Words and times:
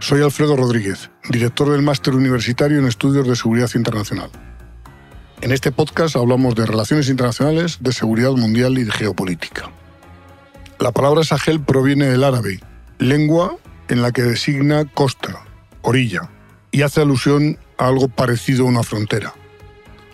Soy 0.00 0.22
Alfredo 0.22 0.56
Rodríguez, 0.56 1.10
director 1.28 1.70
del 1.70 1.82
Máster 1.82 2.14
Universitario 2.14 2.78
en 2.78 2.86
Estudios 2.86 3.28
de 3.28 3.36
Seguridad 3.36 3.70
Internacional. 3.74 4.30
En 5.42 5.52
este 5.52 5.72
podcast 5.72 6.16
hablamos 6.16 6.54
de 6.54 6.64
relaciones 6.64 7.10
internacionales, 7.10 7.78
de 7.80 7.92
seguridad 7.92 8.32
mundial 8.32 8.78
y 8.78 8.84
de 8.84 8.92
geopolítica. 8.92 9.70
La 10.78 10.90
palabra 10.90 11.22
Sahel 11.22 11.60
proviene 11.60 12.06
del 12.06 12.24
árabe, 12.24 12.60
lengua 12.98 13.56
en 13.88 14.00
la 14.00 14.10
que 14.10 14.22
designa 14.22 14.86
costa, 14.86 15.44
orilla, 15.82 16.30
y 16.70 16.80
hace 16.80 17.02
alusión 17.02 17.58
a 17.76 17.88
algo 17.88 18.08
parecido 18.08 18.64
a 18.64 18.68
una 18.68 18.82
frontera. 18.82 19.34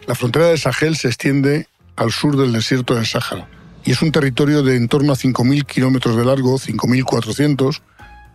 La 0.09 0.17
frontera 0.17 0.47
de 0.47 0.59
Sahel 0.59 0.97
se 0.97 1.07
extiende 1.07 1.69
al 1.95 2.11
sur 2.11 2.37
del 2.37 2.53
desierto 2.53 2.97
del 2.97 3.07
Sáhara 3.07 3.49
y 3.85 3.93
es 3.93 4.03
un 4.03 4.11
territorio 4.11 4.65
de 4.65 4.77
en 4.77 4.89
torno 4.89 5.13
a 5.13 5.17
5.000 5.17 5.65
kilómetros 5.65 6.17
de 6.17 6.25
largo, 6.25 6.59
5.400, 6.59 7.83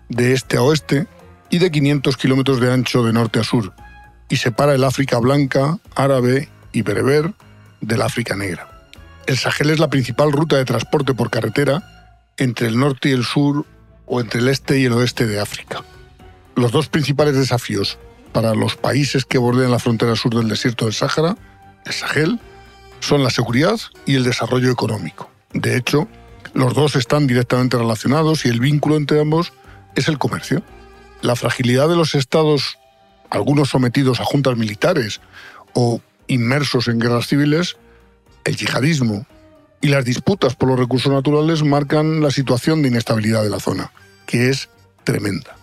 de 0.08 0.32
este 0.32 0.56
a 0.56 0.62
oeste 0.62 1.08
y 1.52 1.60
de 1.60 1.70
500 1.70 2.18
kilómetros 2.18 2.60
de 2.60 2.74
ancho 2.74 3.04
de 3.04 3.14
norte 3.14 3.40
a 3.40 3.44
sur, 3.44 3.74
y 4.30 4.38
separa 4.38 4.74
el 4.74 4.84
África 4.84 5.20
blanca, 5.20 5.78
árabe 5.96 6.50
y 6.72 6.82
bereber 6.82 7.34
del 7.82 8.02
África 8.02 8.36
negra. 8.36 8.68
El 9.28 9.38
Sahel 9.38 9.70
es 9.70 9.80
la 9.80 9.90
principal 9.90 10.32
ruta 10.32 10.58
de 10.58 10.66
transporte 10.66 11.14
por 11.14 11.30
carretera 11.30 11.84
entre 12.38 12.68
el 12.68 12.80
norte 12.80 13.10
y 13.10 13.12
el 13.12 13.24
sur 13.24 13.66
o 14.06 14.20
entre 14.20 14.40
el 14.40 14.48
este 14.48 14.80
y 14.80 14.86
el 14.86 14.94
oeste 14.94 15.28
de 15.28 15.40
África. 15.40 15.84
Los 16.56 16.72
dos 16.72 16.88
principales 16.88 17.36
desafíos 17.36 18.00
para 18.32 18.56
los 18.56 18.76
países 18.76 19.26
que 19.26 19.38
bordean 19.38 19.72
la 19.72 19.80
frontera 19.80 20.16
sur 20.16 20.34
del 20.34 20.48
desierto 20.48 20.86
del 20.86 20.94
Sáhara, 20.94 21.38
el 21.86 21.94
Sahel, 21.94 22.40
son 23.02 23.24
la 23.24 23.30
seguridad 23.30 23.80
y 24.06 24.16
el 24.16 24.24
desarrollo 24.24 24.72
económico. 24.72 25.30
De 25.54 25.76
hecho, 25.76 26.08
los 26.54 26.74
dos 26.74 26.96
están 26.96 27.28
directamente 27.28 27.78
relacionados 27.78 28.46
y 28.46 28.50
el 28.50 28.60
vínculo 28.60 28.96
entre 28.96 29.20
ambos 29.20 29.54
es 29.96 30.08
el 30.08 30.18
comercio. 30.18 30.64
La 31.22 31.36
fragilidad 31.36 31.88
de 31.88 31.96
los 31.96 32.16
estados, 32.16 32.78
algunos 33.30 33.70
sometidos 33.70 34.20
a 34.20 34.26
juntas 34.26 34.58
militares 34.58 35.22
o 35.74 36.02
inmersos 36.28 36.88
en 36.88 37.00
guerras 37.00 37.28
civiles, 37.28 37.78
el 38.44 38.56
yihadismo 38.56 39.26
y 39.82 39.88
las 39.88 40.06
disputas 40.06 40.56
por 40.56 40.70
los 40.70 40.80
recursos 40.80 41.12
naturales 41.12 41.64
marcan 41.64 42.22
la 42.22 42.32
situación 42.32 42.82
de 42.82 42.90
inestabilidad 42.90 43.44
de 43.44 43.50
la 43.50 43.60
zona, 43.60 43.92
que 44.26 44.50
es 44.50 44.70
tremenda. 45.04 45.58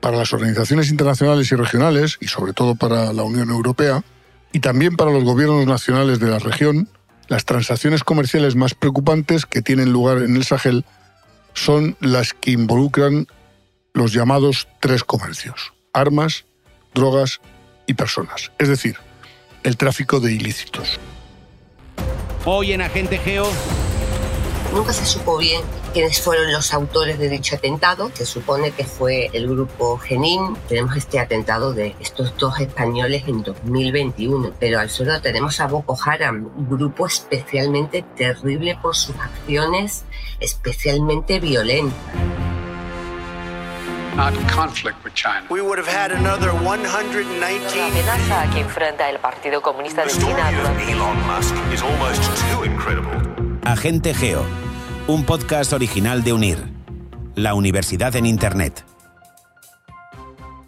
Para 0.00 0.18
las 0.18 0.32
organizaciones 0.32 0.90
internacionales 0.90 1.50
y 1.50 1.56
regionales, 1.56 2.18
y 2.20 2.28
sobre 2.28 2.52
todo 2.52 2.74
para 2.74 3.12
la 3.12 3.22
Unión 3.22 3.50
Europea, 3.50 4.04
y 4.52 4.60
también 4.60 4.96
para 4.96 5.10
los 5.10 5.24
gobiernos 5.24 5.66
nacionales 5.66 6.20
de 6.20 6.28
la 6.28 6.38
región, 6.38 6.88
las 7.28 7.44
transacciones 7.44 8.04
comerciales 8.04 8.54
más 8.54 8.74
preocupantes 8.74 9.46
que 9.46 9.62
tienen 9.62 9.92
lugar 9.92 10.18
en 10.18 10.36
el 10.36 10.44
Sahel 10.44 10.84
son 11.54 11.96
las 12.00 12.34
que 12.34 12.50
involucran 12.50 13.26
los 13.94 14.12
llamados 14.12 14.68
tres 14.80 15.04
comercios, 15.04 15.72
armas, 15.92 16.44
drogas 16.94 17.40
y 17.86 17.94
personas, 17.94 18.52
es 18.58 18.68
decir, 18.68 18.98
el 19.62 19.76
tráfico 19.76 20.20
de 20.20 20.32
ilícitos. 20.32 21.00
Hoy 22.44 22.72
en 22.72 22.82
Agente 22.82 23.16
Geo 23.18 23.50
Nunca 24.74 24.92
se 24.92 25.06
supo 25.06 25.38
bien 25.38 25.62
quiénes 25.92 26.20
fueron 26.20 26.50
los 26.50 26.74
autores 26.74 27.16
de 27.20 27.28
dicho 27.28 27.54
atentado. 27.54 28.10
Se 28.12 28.26
supone 28.26 28.72
que 28.72 28.84
fue 28.84 29.30
el 29.32 29.46
grupo 29.46 29.98
Genin. 29.98 30.56
Tenemos 30.68 30.96
este 30.96 31.20
atentado 31.20 31.72
de 31.72 31.94
estos 32.00 32.36
dos 32.38 32.58
españoles 32.58 33.22
en 33.28 33.44
2021. 33.44 34.50
Pero 34.58 34.80
al 34.80 34.90
sur 34.90 35.06
tenemos 35.22 35.60
a 35.60 35.68
Boko 35.68 35.96
Haram, 36.04 36.50
un 36.56 36.68
grupo 36.68 37.06
especialmente 37.06 38.04
terrible 38.16 38.76
por 38.82 38.96
sus 38.96 39.14
acciones, 39.14 40.02
especialmente 40.40 41.38
violentas. 41.38 42.33
Not 44.16 44.34
conflict 44.48 45.02
with 45.04 45.14
China. 45.14 45.46
We 45.50 45.60
would 45.60 45.78
have 45.78 45.88
had 45.88 46.12
another 46.12 46.50
119. 46.52 47.40
La 47.40 47.86
amenaza 47.86 48.50
que 48.52 48.60
enfrenta 48.60 49.10
el 49.10 49.18
Partido 49.18 49.60
Comunista 49.60 50.02
The 50.02 50.08
de 50.08 50.14
story 50.14 50.34
China 50.34 50.90
Elon 50.90 51.26
Musk 51.26 51.54
is 51.72 51.82
almost 51.82 52.22
too 52.52 52.64
incredible. 52.64 53.10
Agente 53.62 54.14
Geo, 54.14 54.44
un 55.08 55.24
podcast 55.24 55.72
original 55.72 56.22
de 56.22 56.32
UNIR, 56.32 56.58
la 57.34 57.54
universidad 57.54 58.14
en 58.16 58.26
Internet. 58.26 58.84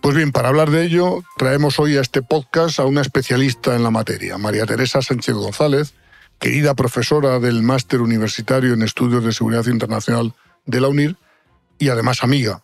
Pues 0.00 0.16
bien, 0.16 0.32
para 0.32 0.48
hablar 0.48 0.70
de 0.70 0.84
ello, 0.84 1.22
traemos 1.36 1.78
hoy 1.78 1.96
a 1.96 2.00
este 2.00 2.22
podcast 2.22 2.78
a 2.78 2.84
una 2.84 3.00
especialista 3.00 3.74
en 3.74 3.82
la 3.82 3.90
materia, 3.90 4.38
María 4.38 4.64
Teresa 4.64 5.02
Sánchez 5.02 5.34
González, 5.34 5.94
querida 6.38 6.74
profesora 6.74 7.38
del 7.38 7.62
Máster 7.62 8.00
Universitario 8.00 8.74
en 8.74 8.82
Estudios 8.82 9.24
de 9.24 9.32
Seguridad 9.32 9.66
Internacional 9.66 10.34
de 10.64 10.80
la 10.80 10.88
UNIR 10.88 11.16
y 11.78 11.88
además 11.88 12.22
amiga. 12.22 12.62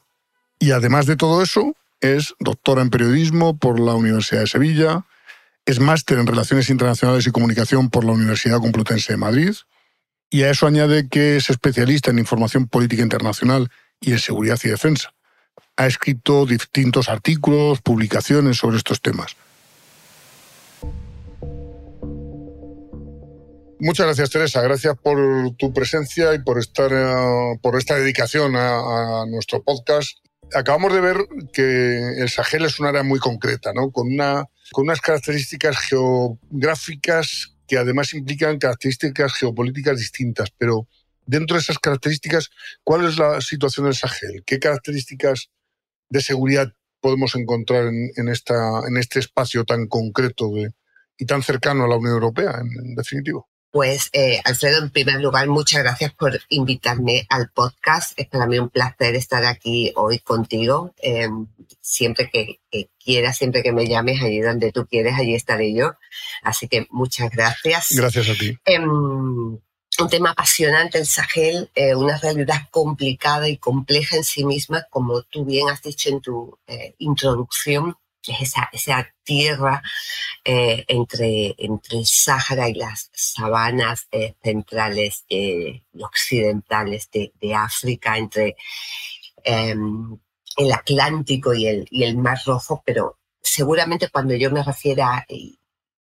Y 0.62 0.70
además 0.70 1.06
de 1.06 1.16
todo 1.16 1.42
eso, 1.42 1.74
es 2.00 2.36
doctora 2.38 2.82
en 2.82 2.90
periodismo 2.90 3.58
por 3.58 3.80
la 3.80 3.96
Universidad 3.96 4.42
de 4.42 4.46
Sevilla, 4.46 5.04
es 5.66 5.80
máster 5.80 6.20
en 6.20 6.26
Relaciones 6.28 6.70
Internacionales 6.70 7.26
y 7.26 7.32
Comunicación 7.32 7.90
por 7.90 8.04
la 8.04 8.12
Universidad 8.12 8.60
Complutense 8.60 9.14
de 9.14 9.16
Madrid, 9.16 9.54
y 10.30 10.44
a 10.44 10.50
eso 10.50 10.68
añade 10.68 11.08
que 11.08 11.34
es 11.34 11.50
especialista 11.50 12.12
en 12.12 12.20
información 12.20 12.68
política 12.68 13.02
internacional 13.02 13.72
y 14.00 14.12
en 14.12 14.20
seguridad 14.20 14.56
y 14.62 14.68
defensa. 14.68 15.12
Ha 15.76 15.88
escrito 15.88 16.46
distintos 16.46 17.08
artículos, 17.08 17.80
publicaciones 17.80 18.58
sobre 18.58 18.76
estos 18.76 19.00
temas. 19.00 19.34
Muchas 23.80 24.06
gracias, 24.06 24.30
Teresa. 24.30 24.62
Gracias 24.62 24.96
por 24.96 25.18
tu 25.56 25.72
presencia 25.72 26.32
y 26.34 26.38
por 26.38 26.60
estar, 26.60 26.92
eh, 26.92 27.58
por 27.60 27.76
esta 27.76 27.96
dedicación 27.96 28.54
a, 28.54 29.22
a 29.22 29.26
nuestro 29.26 29.60
podcast. 29.64 30.22
Acabamos 30.54 30.92
de 30.92 31.00
ver 31.00 31.16
que 31.52 31.98
el 32.18 32.28
Sahel 32.28 32.64
es 32.64 32.78
un 32.80 32.86
área 32.86 33.02
muy 33.02 33.18
concreta, 33.18 33.72
¿no? 33.72 33.90
Con, 33.90 34.08
una, 34.12 34.44
con 34.72 34.84
unas 34.84 35.00
características 35.00 35.78
geográficas 35.78 37.54
que 37.66 37.78
además 37.78 38.12
implican 38.14 38.58
características 38.58 39.34
geopolíticas 39.34 39.98
distintas. 39.98 40.50
Pero 40.58 40.88
dentro 41.26 41.56
de 41.56 41.62
esas 41.62 41.78
características, 41.78 42.50
¿cuál 42.84 43.06
es 43.06 43.18
la 43.18 43.40
situación 43.40 43.86
del 43.86 43.94
Sahel? 43.94 44.42
¿Qué 44.44 44.58
características 44.58 45.50
de 46.08 46.20
seguridad 46.20 46.72
podemos 47.00 47.34
encontrar 47.34 47.86
en, 47.86 48.28
esta, 48.28 48.54
en 48.88 48.96
este 48.96 49.18
espacio 49.18 49.64
tan 49.64 49.86
concreto 49.86 50.50
y 51.18 51.26
tan 51.26 51.42
cercano 51.42 51.84
a 51.84 51.88
la 51.88 51.96
Unión 51.96 52.14
Europea, 52.14 52.60
en, 52.60 52.86
en 52.86 52.94
definitivo? 52.94 53.51
Pues, 53.72 54.10
eh, 54.12 54.38
Alfredo, 54.44 54.82
en 54.82 54.90
primer 54.90 55.20
lugar, 55.22 55.48
muchas 55.48 55.82
gracias 55.82 56.12
por 56.12 56.38
invitarme 56.50 57.26
al 57.30 57.48
podcast. 57.48 58.12
Es 58.18 58.28
para 58.28 58.46
mí 58.46 58.58
un 58.58 58.68
placer 58.68 59.14
estar 59.14 59.46
aquí 59.46 59.92
hoy 59.96 60.18
contigo. 60.18 60.94
Eh, 61.02 61.30
siempre 61.80 62.28
que, 62.30 62.60
que 62.70 62.90
quieras, 63.02 63.38
siempre 63.38 63.62
que 63.62 63.72
me 63.72 63.88
llames, 63.88 64.22
allí 64.22 64.40
donde 64.40 64.72
tú 64.72 64.86
quieres, 64.86 65.14
allí 65.18 65.34
estaré 65.34 65.72
yo. 65.72 65.94
Así 66.42 66.68
que 66.68 66.86
muchas 66.90 67.30
gracias. 67.30 67.88
Gracias 67.96 68.28
a 68.28 68.34
ti. 68.34 68.58
Em, 68.66 69.58
un 69.98 70.08
tema 70.10 70.30
apasionante, 70.30 70.98
el 70.98 71.06
Sahel, 71.06 71.70
eh, 71.74 71.94
una 71.94 72.18
realidad 72.18 72.68
complicada 72.70 73.48
y 73.48 73.56
compleja 73.56 74.16
en 74.16 74.24
sí 74.24 74.44
misma, 74.44 74.86
como 74.90 75.22
tú 75.22 75.44
bien 75.44 75.70
has 75.70 75.80
dicho 75.80 76.10
en 76.10 76.20
tu 76.20 76.58
eh, 76.66 76.94
introducción, 76.98 77.96
es 78.28 78.42
esa, 78.42 78.68
esa 78.72 79.08
tierra 79.24 79.82
eh, 80.44 80.84
entre, 80.88 81.54
entre 81.58 81.98
el 81.98 82.06
Sáhara 82.06 82.68
y 82.68 82.74
las 82.74 83.10
sabanas 83.12 84.06
eh, 84.12 84.34
centrales 84.42 85.24
eh, 85.28 85.82
y 85.92 86.02
occidentales 86.02 87.10
de, 87.10 87.32
de 87.40 87.54
África, 87.54 88.16
entre 88.16 88.56
em, 89.44 90.18
el 90.56 90.72
Atlántico 90.72 91.54
y 91.54 91.66
el, 91.66 91.86
y 91.90 92.04
el 92.04 92.16
Mar 92.16 92.38
Rojo, 92.46 92.82
pero 92.84 93.18
seguramente 93.40 94.08
cuando 94.08 94.34
yo 94.34 94.50
me 94.50 94.62
refiera, 94.62 95.24
y 95.28 95.58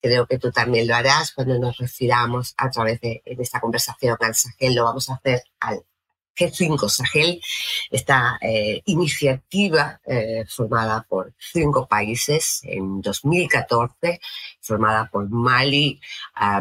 creo 0.01 0.27
que 0.27 0.37
tú 0.37 0.51
también 0.51 0.87
lo 0.87 0.95
harás, 0.95 1.31
cuando 1.33 1.57
nos 1.57 1.77
refiramos 1.77 2.53
a 2.57 2.69
través 2.69 3.01
de, 3.01 3.23
de 3.25 3.43
esta 3.43 3.59
conversación 3.59 4.17
al 4.19 4.35
Sahel, 4.35 4.75
lo 4.75 4.83
vamos 4.83 5.09
a 5.09 5.15
hacer 5.15 5.43
al 5.59 5.83
G5 6.35 6.89
Sahel, 6.89 7.41
esta 7.91 8.37
eh, 8.41 8.81
iniciativa 8.85 9.99
eh, 10.05 10.43
formada 10.47 11.05
por 11.07 11.33
cinco 11.37 11.87
países 11.87 12.61
en 12.63 13.01
2014, 13.01 14.19
formada 14.61 15.09
por 15.11 15.29
Mali, 15.29 15.99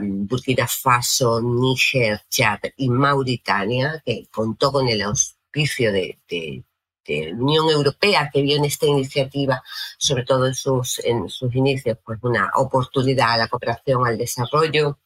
Burkina 0.02 0.66
Faso, 0.68 1.40
Níger, 1.42 2.20
Chad 2.28 2.60
y 2.76 2.88
Mauritania, 2.88 4.02
que 4.04 4.26
contó 4.30 4.72
con 4.72 4.88
el 4.88 5.02
auspicio 5.02 5.92
de, 5.92 6.18
de- 6.28 6.64
la 7.06 7.34
Unión 7.34 7.68
Europea, 7.68 8.30
que 8.32 8.40
vio 8.40 8.56
en 8.56 8.64
esta 8.64 8.86
iniciativa, 8.86 9.62
sobre 9.98 10.24
todo 10.24 10.46
en 10.46 10.54
sus, 10.54 11.00
en 11.04 11.26
inicios, 11.52 11.98
pues 12.04 12.18
una 12.22 12.50
oportunidad 12.54 13.32
a 13.32 13.36
la 13.36 13.48
cooperación 13.48 14.06
al 14.06 14.16
desarrollo 14.16 14.98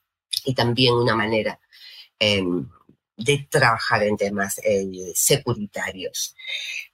y 0.44 0.54
también 0.54 0.94
una 0.94 1.16
manera 1.16 1.58
em, 2.20 2.68
de 3.18 3.46
trabajar 3.50 4.02
en 4.04 4.16
temas 4.16 4.58
eh, 4.64 5.12
securitarios. 5.14 6.36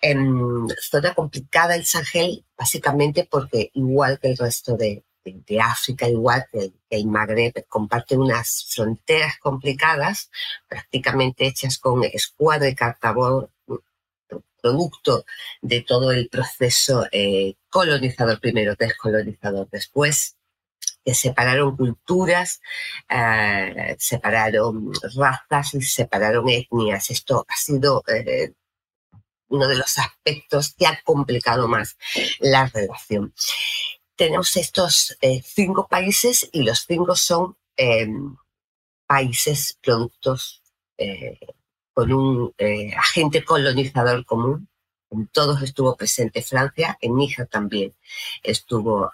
En 0.01 0.69
zona 0.81 1.15
complicada 1.15 1.77
el 1.77 1.85
Sahel, 1.87 2.45
básicamente 2.57 3.29
porque 3.31 3.71
igual 3.75 4.19
que 4.21 4.29
el 4.31 4.37
resto 4.39 4.77
de, 4.77 5.05
de- 5.25 5.61
África, 5.61 6.09
igual 6.09 6.47
que 6.51 6.59
el, 6.61 6.75
el 6.91 7.07
Magreb, 7.07 7.67
comparte 7.69 8.17
unas 8.17 8.67
fronteras 8.75 9.39
complicadas, 9.41 10.31
prácticamente 10.69 11.47
hechas 11.47 11.79
con 11.79 12.05
escuadra 12.05 12.69
y 12.69 12.75
cartabón 12.75 13.49
producto 14.61 15.25
de 15.61 15.83
todo 15.83 16.11
el 16.13 16.29
proceso 16.29 17.07
eh, 17.13 17.55
colonizador 17.69 18.41
primero, 18.41 18.75
descolonizador 18.79 19.69
después, 19.71 20.34
separaron 21.13 21.77
culturas, 21.77 22.61
eh, 23.09 23.97
separaron 23.99 24.93
razas 25.17 25.75
y 25.75 25.83
separaron 25.83 26.49
etnias. 26.49 27.11
Esto 27.11 27.45
ha 27.49 27.57
sido 27.57 28.03
eh, 28.07 28.53
uno 29.49 29.69
de 29.69 29.77
los 29.77 29.99
aspectos 29.99 30.75
que 30.75 30.87
ha 30.87 31.01
complicado 31.05 31.69
más 31.69 31.97
la 32.41 32.67
relación. 32.67 33.35
Tenemos 34.17 34.57
estos 34.57 35.19
cinco 35.43 35.89
países 35.89 36.49
y 36.53 36.63
los 36.63 36.85
cinco 36.87 37.17
son 37.17 37.57
países, 39.07 39.79
productos 39.83 40.63
con 41.95 42.13
un 42.13 42.55
eh, 42.59 42.93
agente 42.95 43.45
colonizador 43.45 44.27
común. 44.27 44.69
En 45.11 45.29
todos 45.29 45.63
estuvo 45.63 45.97
presente 45.97 46.43
Francia, 46.43 46.99
en 47.01 47.15
Níger 47.15 47.47
también 47.47 47.95
estuvo 48.43 49.11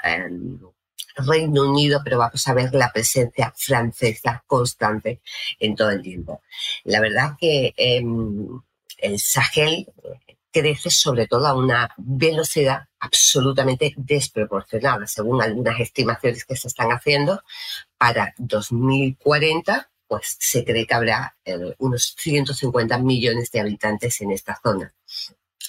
Reino 1.17 1.71
Unido, 1.71 2.01
pero 2.05 2.19
vamos 2.19 2.47
a 2.47 2.55
ver 2.55 2.75
la 2.75 2.93
presencia 2.93 3.53
francesa 3.57 4.43
constante 4.47 5.21
en 5.59 5.75
todo 5.75 5.91
el 5.91 6.03
tiempo. 6.03 6.43
La 6.85 7.01
verdad 7.01 7.37
que 7.39 7.75
em, 7.77 8.61
el 8.99 9.19
Sahel 9.19 9.87
crece 10.53 10.91
sobre 10.91 11.27
todo 11.27 11.47
a 11.47 11.55
una 11.55 11.95
velocidad 11.97 12.89
absolutamente 12.99 13.95
desproporcionada, 13.97 15.07
según 15.07 15.43
algunas 15.43 15.79
estimaciones 15.81 16.45
que 16.45 16.57
se 16.57 16.69
están 16.69 16.91
haciendo. 16.91 17.43
Para 17.97 18.35
2040 18.39 19.91
pues 20.11 20.37
se 20.41 20.65
cree 20.65 20.89
que 20.89 20.95
habrá 20.95 21.37
eh, 21.45 21.57
unos 21.79 22.17
150 22.19 22.99
millones 22.99 23.53
de 23.53 23.61
habitantes 23.61 24.21
en 24.21 24.33
esta 24.33 24.59
zona. 24.61 24.93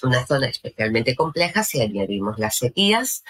Una 0.02 0.26
zona 0.26 0.48
especialmente 0.48 1.14
compleja 1.14 1.62
si 1.62 1.80
añadimos 1.80 2.40
las 2.40 2.56
sequías, 2.56 3.22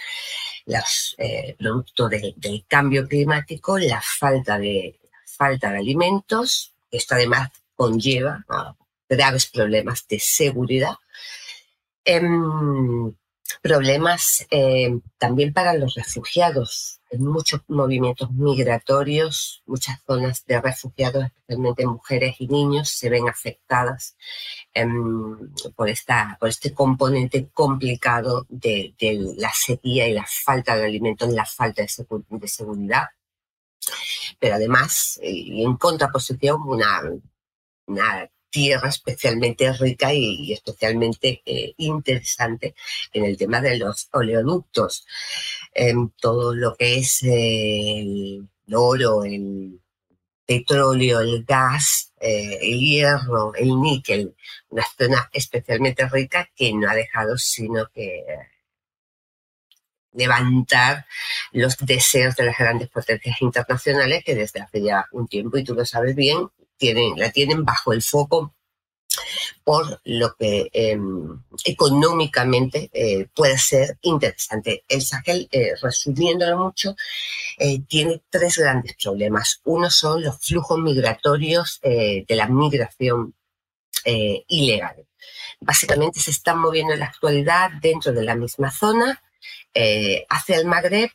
los 0.67 1.15
eh, 1.19 1.55
producto 1.59 2.09
del 2.09 2.65
cambio 2.69 3.07
climático, 3.07 3.79
la 3.79 4.01
falta 4.01 4.59
de, 4.59 4.99
falta 5.25 5.71
de 5.71 5.79
alimentos. 5.79 6.75
Esto 6.91 7.15
además 7.15 7.51
conlleva 7.75 8.45
graves 9.09 9.47
problemas 9.47 10.07
de 10.09 10.19
seguridad. 10.19 10.95
Em, 12.05 13.15
problemas 13.61 14.47
eh, 14.51 14.99
también 15.19 15.53
para 15.53 15.75
los 15.75 15.95
refugiados. 15.95 17.01
Hay 17.11 17.19
muchos 17.19 17.61
movimientos 17.69 18.31
migratorios, 18.33 19.63
muchas 19.67 20.01
zonas 20.07 20.45
de 20.47 20.61
refugiados, 20.61 21.25
especialmente 21.25 21.87
mujeres 21.87 22.37
y 22.39 22.49
niños, 22.49 22.89
se 22.89 23.11
ven 23.11 23.29
afectadas 23.29 24.17
em, 24.73 25.53
por, 25.77 25.89
esta, 25.89 26.37
por 26.41 26.49
este 26.49 26.73
componente 26.73 27.49
complicado 27.53 28.47
de, 28.49 28.95
la 29.37 29.53
sequía 29.53 30.09
y 30.09 30.15
la 30.15 30.27
falta 30.27 30.77
de 30.77 30.87
alimentos, 30.87 31.29
la 31.33 31.45
falta 31.45 31.83
de, 31.83 32.49
seguridad. 32.49 33.09
Pero 34.39 34.55
además, 34.55 35.19
y 35.23 35.65
en 35.65 35.77
contraposición, 35.77 36.63
una, 36.63 37.03
una 37.87 38.31
tierra 38.53 38.91
especialmente 38.91 39.73
rica 39.73 40.13
y, 40.15 40.53
especialmente 40.53 41.43
eh, 41.45 41.75
interesante 41.79 42.75
en 43.13 43.25
el 43.25 43.37
tema 43.37 43.61
de 43.61 43.79
los 43.79 44.09
oleoductos. 44.13 45.07
En 45.75 46.11
todo 46.11 46.55
lo 46.55 46.77
que 46.77 46.99
es 46.99 47.23
el 47.25 48.49
oro, 48.73 49.25
el 49.25 49.81
petróleo, 50.47 51.21
el 51.21 51.45
gas, 51.45 52.13
eh, 52.21 52.59
el 52.63 52.79
hierro, 52.79 53.55
el 53.55 53.81
níquel, 53.81 54.35
una 54.69 54.85
zona 54.99 55.31
especialmente 55.33 56.09
rica 56.09 56.49
que 56.55 56.73
no 56.75 56.91
ha 56.91 56.95
dejado 56.95 57.39
sino 57.39 57.89
que 57.89 58.25
levantar 60.15 61.07
los 61.53 61.79
deseos 61.79 62.37
de 62.37 62.45
las 62.45 62.59
grandes 62.59 62.91
potencias 62.91 63.41
internacionales 63.41 64.23
que 64.25 64.35
desde 64.35 64.61
hace 64.61 64.83
ya 64.83 65.07
un 65.13 65.27
tiempo, 65.27 65.57
y 65.57 65.65
tú 65.65 65.75
lo 65.75 65.87
sabes 65.87 66.15
bien, 66.15 66.51
la 67.17 67.31
tienen 67.31 67.65
bajo 67.65 67.93
el 67.93 68.03
foco 68.03 68.55
por 69.65 70.01
lo 70.05 70.35
que 70.35 70.69
em, 70.73 71.43
económicamente 71.65 72.91
eh, 72.93 73.27
puede 73.35 73.59
ser 73.59 73.99
interesante. 74.03 74.85
El 74.89 75.03
Sahel, 75.03 75.49
eh, 75.53 75.73
resumiéndolo 75.81 76.59
mucho, 76.59 76.97
eh, 77.59 77.81
tiene 77.89 78.23
tres 78.31 78.59
grandes 78.59 78.97
problemas. 79.03 79.61
Uno 79.65 79.91
son 79.91 80.23
los 80.23 80.39
flujos 80.41 80.79
migratorios 80.81 81.81
de 81.83 82.25
la 82.29 82.49
migración 82.49 83.35
ilegal. 84.05 85.07
Básicamente 85.61 86.21
se 86.21 86.33
están 86.33 86.59
moviendo 86.59 86.93
en 86.93 87.01
la 87.01 87.07
actualidad 87.07 87.71
dentro 87.81 88.13
de 88.13 88.25
la 88.25 88.35
misma 88.35 88.71
zona 88.71 89.23
hacia 90.29 90.57
el 90.57 90.67
Magreb 90.67 91.11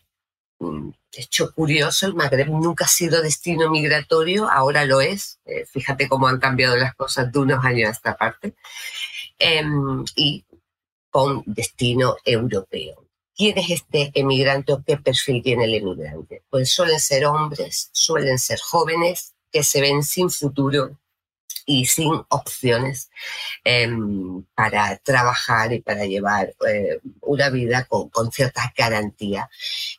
Mm, 0.59 0.91
hecho 1.11 1.51
curioso, 1.53 2.07
el 2.07 2.15
Magreb 2.15 2.49
nunca 2.49 2.85
ha 2.85 2.87
sido 2.87 3.21
destino 3.21 3.69
migratorio, 3.69 4.49
ahora 4.49 4.85
lo 4.85 5.01
es. 5.01 5.39
Eh, 5.45 5.65
fíjate 5.65 6.07
cómo 6.07 6.27
han 6.27 6.39
cambiado 6.39 6.77
las 6.77 6.95
cosas 6.95 7.31
de 7.31 7.39
unos 7.39 7.63
años 7.63 7.89
a 7.89 7.91
esta 7.91 8.17
parte. 8.17 8.55
Em, 9.39 10.03
y 10.15 10.45
con 11.09 11.43
destino 11.45 12.15
europeo. 12.25 13.05
¿Quién 13.35 13.57
es 13.57 13.69
este 13.69 14.11
emigrante 14.15 14.73
o 14.73 14.83
qué 14.83 14.97
perfil 14.97 15.43
tiene 15.43 15.65
el 15.65 15.75
emigrante? 15.75 16.43
Pues 16.49 16.71
suelen 16.71 16.99
ser 16.99 17.25
hombres, 17.25 17.89
suelen 17.91 18.39
ser 18.39 18.59
jóvenes 18.59 19.35
que 19.51 19.63
se 19.63 19.81
ven 19.81 20.03
sin 20.03 20.29
futuro, 20.29 20.99
y 21.67 21.85
sin 21.85 22.13
opciones 22.29 23.11
em, 23.63 24.41
para 24.55 24.97
trabajar 24.99 25.73
y 25.73 25.81
para 25.81 26.05
llevar 26.05 26.55
eh, 26.67 26.99
una 27.21 27.49
vida 27.49 27.85
con, 27.85 28.31
cierta 28.31 28.73
garantía 28.75 29.49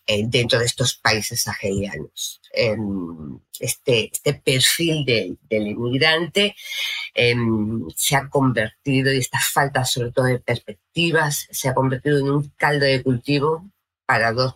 eh, 0.06 0.24
dentro 0.26 0.58
de 0.58 0.64
estos 0.64 0.96
países 0.96 1.42
sahelianos. 1.42 2.40
Em, 2.52 3.38
este, 3.60 4.10
este, 4.10 4.34
perfil 4.34 5.04
del 5.04 5.66
inmigrante 5.68 6.56
em, 7.14 7.86
se 7.94 8.16
ha 8.16 8.28
convertido, 8.28 9.12
y 9.12 9.18
esta 9.18 9.38
falta 9.38 9.84
sobre 9.84 10.12
todo 10.12 10.24
de 10.24 10.38
perspectivas, 10.40 11.46
se 11.50 11.68
ha 11.68 11.74
convertido 11.74 12.18
en 12.18 12.30
un 12.30 12.52
caldo 12.56 12.86
de 12.86 13.02
cultivo 13.02 13.68
para 14.06 14.32
dos 14.32 14.54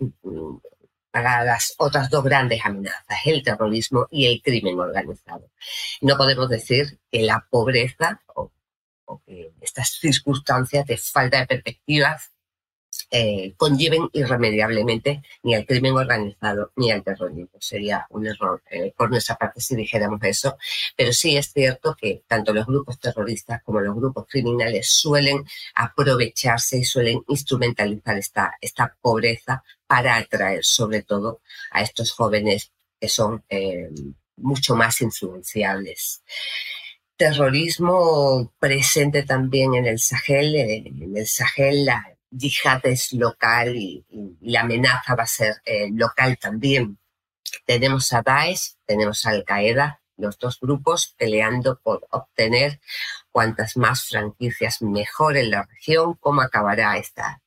para 1.12 1.44
las 1.44 1.74
otras 1.76 2.10
dos 2.10 2.24
grandes 2.24 2.64
amenazas, 2.64 3.18
el 3.26 3.42
terrorismo 3.42 4.08
y 4.10 4.26
el 4.26 4.42
crimen 4.42 4.80
organizado. 4.80 5.50
No 6.00 6.16
podemos 6.16 6.48
decir 6.48 6.98
que 7.10 7.22
la 7.22 7.46
pobreza 7.48 8.22
o, 8.34 8.50
que 9.26 9.52
estas 9.60 9.90
circunstancias 9.90 10.86
de 10.86 10.96
falta 10.96 11.38
de 11.40 11.46
perspectivas 11.46 12.32
eh, 13.10 13.52
conlleven 13.58 14.08
irremediablemente 14.14 15.22
ni 15.42 15.54
al 15.54 15.66
crimen 15.66 15.92
organizado 15.92 16.72
ni 16.76 16.90
al 16.90 17.02
terrorismo. 17.02 17.58
Sería 17.60 18.06
un 18.08 18.26
error 18.26 18.62
eh, 18.70 18.94
por 18.96 19.10
nuestra 19.10 19.36
parte 19.36 19.60
si 19.60 19.76
dijéramos 19.76 20.20
eso, 20.22 20.56
pero 20.96 21.12
sí 21.12 21.36
es 21.36 21.52
cierto 21.52 21.94
que 21.94 22.22
tanto 22.26 22.54
los 22.54 22.64
grupos 22.64 22.98
terroristas 22.98 23.62
como 23.64 23.80
los 23.80 23.94
grupos 23.94 24.26
criminales 24.26 24.88
suelen 24.90 25.44
aprovecharse 25.74 26.78
y 26.78 26.84
suelen 26.84 27.22
instrumentalizar 27.28 28.16
esta, 28.16 28.56
esta 28.62 28.96
pobreza 29.02 29.62
para 29.92 30.16
atraer 30.16 30.64
sobre 30.64 31.02
todo 31.02 31.42
a 31.70 31.82
estos 31.82 32.12
jóvenes 32.12 32.72
que 32.98 33.08
son 33.10 33.44
eh, 33.50 33.90
mucho 34.36 34.74
más 34.74 35.02
influenciables 35.02 36.22
terrorismo 37.14 38.52
presente 38.58 39.22
también 39.22 39.74
en 39.74 39.86
el 39.86 39.98
Sahel. 40.00 40.56
En 40.56 41.16
el 41.16 41.26
Sahel 41.28 41.84
la, 41.84 42.16
yihad 42.30 42.84
es 42.86 43.12
local 43.12 43.76
y, 43.76 44.04
la 44.40 44.62
amenaza 44.62 45.14
va 45.14 45.24
a 45.24 45.26
ser 45.26 45.54
eh, 45.64 45.90
local 45.92 46.38
también. 46.40 46.98
Tenemos 47.66 48.12
a 48.12 48.22
Daesh, 48.22 48.76
tenemos 48.86 49.26
a 49.26 49.30
Al 49.30 49.44
Qaeda, 49.44 50.00
los 50.16 50.38
dos 50.38 50.58
grupos 50.58 51.14
peleando 51.18 51.78
por 51.80 52.08
obtener 52.10 52.80
cuantas 53.30 53.76
más 53.76 54.08
franquicias 54.08 54.82
mejor 54.82 55.36
en 55.36 55.50
la 55.50 55.62
región. 55.62 56.14
¿Cómo 56.14 56.40
acabará 56.40 56.96
esta, 56.96 57.42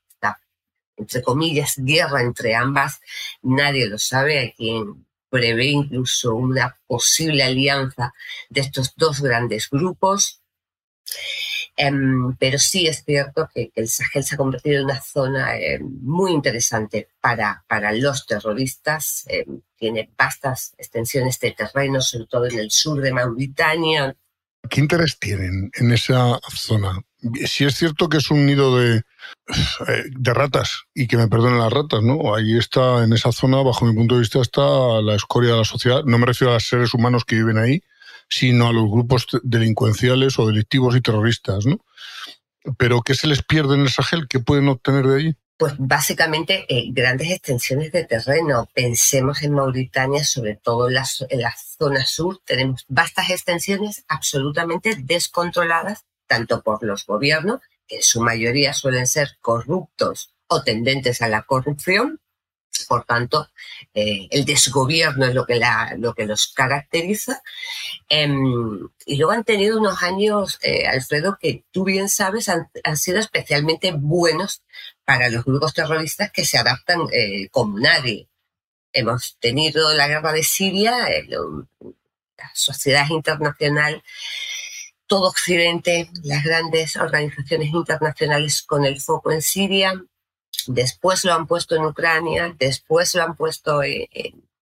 entre 0.97 1.21
comillas, 1.21 1.75
guerra 1.77 2.21
entre 2.21 2.55
ambas? 2.55 2.99
Nadie 3.41 3.87
lo 3.87 3.97
sabe. 3.97 4.39
Hay 4.39 4.53
quien 4.53 5.05
prevé 5.29 5.65
incluso 5.65 6.35
una 6.35 6.79
posible 6.87 7.43
alianza 7.43 8.13
de 8.49 8.61
estos 8.61 8.93
dos 8.95 9.21
grandes 9.21 9.69
grupos. 9.69 10.41
Em, 11.77 12.35
pero 12.37 12.57
sí 12.57 12.87
es 12.87 13.03
cierto 13.03 13.49
que, 13.53 13.69
el 13.75 13.89
Sahel 13.89 14.23
se 14.23 14.35
ha 14.35 14.37
convertido 14.37 14.79
en 14.79 14.85
una 14.85 15.01
zona 15.01 15.57
em, 15.57 15.81
muy 16.01 16.31
interesante 16.31 17.09
para, 17.19 17.65
para 17.67 17.91
los 17.91 18.25
terroristas. 18.25 19.25
Em, 19.27 19.61
tiene 19.75 20.09
vastas 20.17 20.73
extensiones 20.77 21.37
de 21.39 21.51
terreno, 21.51 22.01
sobre 22.01 22.27
todo 22.27 22.45
en 22.45 22.59
el 22.59 22.71
sur 22.71 23.01
de 23.01 23.11
Mauritania. 23.11 24.15
¿Qué 24.69 24.79
interés 24.79 25.19
tienen 25.19 25.69
en 25.75 25.91
esa 25.91 26.39
zona? 26.49 27.03
Si 27.45 27.65
es 27.65 27.75
cierto 27.75 28.09
que 28.09 28.17
es 28.17 28.29
un 28.29 28.45
nido 28.45 28.77
de, 28.77 28.97
eh, 28.97 30.03
de 30.11 30.33
ratas, 30.33 30.83
y 30.93 31.07
que 31.07 31.17
me 31.17 31.27
perdonen 31.27 31.59
las 31.59 31.71
ratas, 31.71 32.01
¿no? 32.03 32.35
Ahí 32.35 32.57
está, 32.57 33.03
en 33.03 33.13
esa 33.13 33.31
zona, 33.31 33.61
bajo 33.61 33.85
mi 33.85 33.95
punto 33.95 34.15
de 34.15 34.21
vista, 34.21 34.39
está 34.39 35.01
la 35.01 35.15
escoria 35.15 35.51
de 35.51 35.57
la 35.57 35.65
sociedad. 35.65 36.03
No 36.05 36.17
me 36.17 36.25
refiero 36.25 36.51
a 36.51 36.55
los 36.55 36.67
seres 36.67 36.93
humanos 36.93 37.25
que 37.25 37.35
viven 37.35 37.57
ahí, 37.57 37.81
sino 38.29 38.67
a 38.67 38.73
los 38.73 38.89
grupos 38.89 39.27
delincuenciales 39.43 40.37
o 40.39 40.47
delictivos 40.47 40.95
y 40.95 41.01
terroristas. 41.01 41.65
¿no? 41.65 41.79
¿Pero 42.77 43.01
qué 43.01 43.15
se 43.15 43.27
les 43.27 43.43
pierde 43.43 43.75
en 43.75 43.81
el 43.81 43.89
Sahel? 43.89 44.27
¿Qué 44.27 44.39
pueden 44.39 44.67
obtener 44.67 45.05
de 45.07 45.17
ahí? 45.17 45.35
Pues 45.57 45.73
básicamente 45.77 46.65
eh, 46.67 46.89
grandes 46.91 47.31
extensiones 47.31 47.91
de 47.91 48.03
terreno. 48.03 48.67
Pensemos 48.73 49.41
en 49.41 49.53
Mauritania, 49.53 50.23
sobre 50.25 50.55
todo 50.55 50.89
en 50.89 50.95
la, 50.95 51.05
en 51.29 51.41
la 51.41 51.55
zona 51.77 52.05
sur, 52.05 52.41
tenemos 52.43 52.83
vastas 52.89 53.29
extensiones 53.29 54.03
absolutamente 54.09 54.95
descontroladas, 54.97 56.03
tanto 56.27 56.61
por 56.61 56.83
los 56.83 57.05
gobiernos, 57.05 57.61
que 57.87 57.97
en 57.97 58.03
su 58.03 58.21
mayoría 58.21 58.73
suelen 58.73 59.07
ser 59.07 59.37
corruptos 59.41 60.33
o 60.47 60.63
tendentes 60.63 61.21
a 61.21 61.27
la 61.27 61.43
corrupción, 61.43 62.19
por 62.87 63.05
tanto, 63.05 63.49
eh, 63.93 64.27
el 64.29 64.45
desgobierno 64.45 65.25
es 65.25 65.33
lo 65.33 65.45
que, 65.45 65.55
la, 65.55 65.95
lo 65.97 66.13
que 66.13 66.25
los 66.25 66.47
caracteriza. 66.47 67.41
Em, 68.09 68.87
y 69.05 69.17
luego 69.17 69.31
han 69.31 69.43
tenido 69.43 69.79
unos 69.79 70.03
años, 70.03 70.59
eh, 70.61 70.87
Alfredo, 70.87 71.37
que 71.39 71.63
tú 71.71 71.83
bien 71.83 72.09
sabes, 72.09 72.49
han, 72.49 72.67
sido 72.97 73.19
especialmente 73.19 73.91
buenos 73.91 74.61
para 75.05 75.29
los 75.29 75.45
grupos 75.45 75.73
terroristas 75.73 76.31
que 76.31 76.45
se 76.45 76.57
adaptan 76.57 77.01
eh, 77.11 77.49
como 77.49 77.79
nadie. 77.79 78.27
Hemos 78.93 79.37
tenido 79.39 79.93
la 79.93 80.07
guerra 80.07 80.31
de 80.31 80.43
Siria, 80.43 80.93
la 81.27 82.51
sociedad 82.53 83.07
internacional, 83.09 84.03
todo 85.07 85.29
Occidente, 85.29 86.09
las 86.23 86.43
grandes 86.43 86.95
organizaciones 86.97 87.69
internacionales 87.69 88.63
con 88.63 88.85
el 88.85 88.99
foco 88.99 89.31
en 89.31 89.41
Siria, 89.41 90.03
después 90.67 91.23
lo 91.25 91.33
han 91.33 91.47
puesto 91.47 91.75
en 91.75 91.85
Ucrania, 91.85 92.55
después 92.57 93.13
lo 93.15 93.23
han 93.23 93.35
puesto 93.35 93.83
en, 93.83 94.07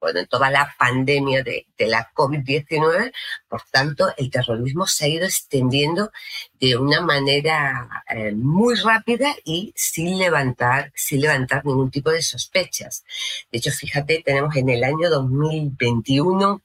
bueno, 0.03 0.19
en 0.19 0.27
toda 0.27 0.51
la 0.51 0.75
pandemia 0.77 1.43
de, 1.43 1.65
la 1.77 2.11
COVID-19. 2.13 3.13
Por 3.47 3.61
tanto, 3.71 4.13
el 4.17 4.29
terrorismo 4.29 4.85
se 4.85 5.05
ha 5.05 5.07
ido 5.07 5.25
extendiendo 5.25 6.11
de 6.59 6.75
una 6.75 6.99
manera 6.99 8.03
eh, 8.09 8.33
muy 8.33 8.75
rápida 8.75 9.33
y 9.45 9.73
sin 9.77 10.17
levantar, 10.17 10.91
sin 10.93 11.21
levantar 11.21 11.65
ningún 11.65 11.89
tipo 11.89 12.09
de 12.11 12.21
sospechas. 12.21 13.05
De 13.49 13.59
hecho, 13.59 13.71
fíjate, 13.71 14.21
tenemos 14.25 14.53
en 14.57 14.69
el 14.69 14.83
año 14.83 15.09
2021 15.09 16.61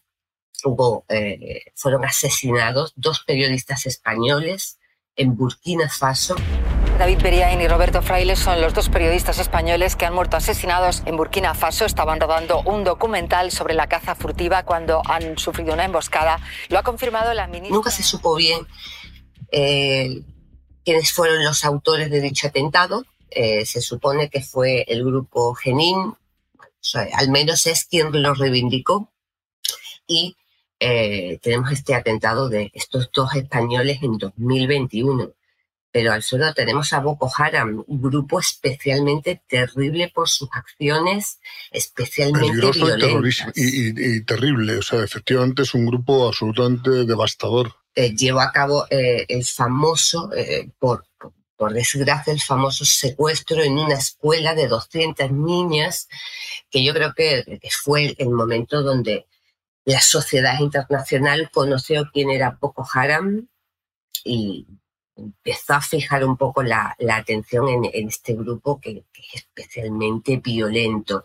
hubo, 0.65 1.05
eh, 1.09 1.65
fueron 1.75 2.05
asesinados 2.05 2.93
dos 2.97 3.25
periodistas 3.25 3.87
españoles 3.87 4.79
en 5.17 5.37
Burkina 5.37 5.89
Faso. 5.89 6.37
David 6.99 7.23
Beriain 7.23 7.61
y 7.61 7.69
Roberto 7.69 8.03
Fraile 8.03 8.35
son 8.35 8.61
los 8.61 8.75
dos 8.75 8.89
periodistas 8.89 9.39
españoles 9.39 9.95
que 9.95 10.05
han 10.05 10.15
muerto 10.15 10.37
asesinados 10.37 11.03
en 11.07 11.17
Burkina 11.17 11.55
Faso. 11.55 11.85
Estaban 11.85 12.21
rodando 12.21 12.63
un 12.63 12.83
documental 12.83 13.53
sobre 13.53 13.75
la 13.75 13.89
caza 13.89 14.15
furtiva 14.17 14.65
cuando 14.65 15.03
han 15.05 15.39
sufrido 15.39 15.75
una 15.75 15.85
emboscada. 15.85 16.41
Lo 16.69 16.79
ha 16.79 16.83
confirmado 16.83 17.33
la 17.35 17.47
ministra. 17.47 17.77
Nunca 17.77 17.91
se 17.91 18.03
supo 18.03 18.35
bien 18.35 18.67
eh, 19.53 20.23
quiénes 20.85 21.13
fueron 21.13 21.45
los 21.45 21.65
autores 21.65 22.11
de 22.11 22.21
dicho 22.21 22.49
atentado. 22.49 23.05
Eh, 23.31 23.65
se 23.65 23.81
supone 23.81 24.29
que 24.31 24.41
fue 24.41 24.85
el 24.89 25.05
grupo 25.05 25.55
Genin, 25.55 25.99
o 25.99 26.17
sea, 26.81 27.07
al 27.15 27.31
menos 27.31 27.67
es 27.67 27.85
quien 27.85 28.11
lo 28.23 28.35
reivindicó. 28.35 29.13
Y 30.07 30.37
eh, 30.81 31.39
tenemos 31.43 31.73
este 31.73 31.95
atentado 31.95 32.49
de 32.49 32.71
estos 32.73 33.11
dos 33.13 33.35
españoles 33.35 33.99
en 34.03 34.19
2021 34.19 35.33
pero 35.91 36.13
al 36.13 36.23
suelo 36.23 36.53
tenemos 36.53 36.93
a 36.93 37.01
Boko 37.01 37.31
Haram, 37.35 37.83
un 37.87 38.03
grupo 38.03 38.39
especialmente 38.39 39.43
terrible 39.49 40.13
por 40.15 40.29
sus 40.29 40.49
acciones, 40.53 41.39
especialmente 41.71 42.47
Peligroso 42.47 42.87
violentas. 42.87 43.53
Y, 43.57 43.89
y, 43.89 44.17
y, 44.17 44.25
terrible, 44.25 44.77
o 44.77 44.83
sea, 44.83 45.03
efectivamente 45.03 45.63
es 45.63 45.73
un 45.73 45.87
grupo 45.87 46.29
absolutamente 46.29 46.91
devastador. 47.07 47.75
Eh, 47.95 48.15
llevó 48.15 48.41
a 48.41 48.53
cabo 48.53 48.87
eh, 48.91 49.25
el 49.29 49.45
famoso, 49.45 50.31
por, 50.79 51.07
por, 51.57 51.73
desgracia, 51.73 52.35
el 52.35 52.41
famoso 52.41 52.85
secuestro 52.85 53.63
en 53.63 53.79
una 53.79 53.95
escuela 53.95 54.55
de 54.55 54.69
200 54.69 55.33
niñas, 55.33 56.09
que 56.71 56.85
yo 56.85 56.93
creo 56.93 57.15
que 57.15 57.61
fue 57.83 58.15
el 58.19 58.29
momento 58.29 58.83
donde 58.83 59.27
la 59.89 60.03
sociedad 60.03 60.61
internacional 60.61 61.51
conoció 61.51 62.11
quién 62.13 62.29
era 62.29 62.59
Boko 62.61 62.87
Haram 62.93 63.49
y 64.23 64.67
empezó 65.17 65.73
a 65.73 65.81
fijar 65.81 66.27
un 66.27 66.37
poco 66.37 66.63
la, 66.63 66.95
atención 67.11 67.69
en, 67.71 68.07
este 68.07 68.35
grupo 68.35 68.79
que, 68.83 69.05
que, 69.11 69.23
es 69.33 69.47
especialmente 69.47 70.37
violento 70.45 71.25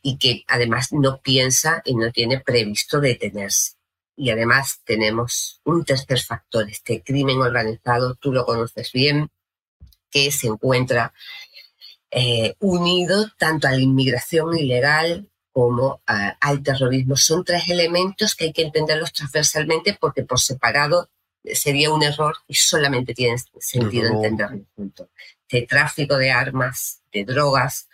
y 0.00 0.16
que 0.16 0.44
además 0.48 0.94
no 0.94 1.20
piensa 1.20 1.82
y 1.84 1.94
no 1.94 2.10
tiene 2.10 2.40
previsto 2.40 3.00
detenerse. 3.00 3.72
Y 4.16 4.30
además 4.30 4.80
tenemos 4.84 5.60
un 5.64 5.84
tercer 5.84 6.20
factor, 6.20 6.70
este 6.70 7.02
crimen 7.02 7.42
organizado, 7.42 8.14
tú 8.14 8.32
lo 8.32 8.46
conoces 8.46 8.92
bien, 8.92 9.28
que 10.10 10.32
se 10.32 10.46
encuentra 10.46 11.12
eh, 12.10 12.54
unido 12.60 13.30
tanto 13.36 13.68
a 13.68 13.72
la 13.72 13.80
inmigración 13.80 14.56
ilegal 14.56 15.30
como 15.52 16.00
a, 16.06 16.36
al 16.40 16.62
terrorismo. 16.62 17.16
Son 17.16 17.44
tres 17.44 17.68
elementos 17.68 18.34
que 18.34 18.46
hay 18.46 18.52
que 18.52 18.62
entenderlos 18.62 19.12
transversalmente 19.12 19.96
porque 20.00 20.24
por 20.24 20.40
separado 20.40 21.10
sería 21.44 21.92
un 21.92 22.02
error 22.02 22.36
y 22.46 22.54
solamente 22.54 23.14
tiene 23.14 23.36
sentido 23.58 24.10
no. 24.10 24.16
entenderlo 24.16 24.64
junto. 24.76 25.08
De 25.50 25.62
tráfico 25.62 26.16
de 26.16 26.30
armas, 26.30 27.02
de 27.12 27.24
drogas 27.24 27.88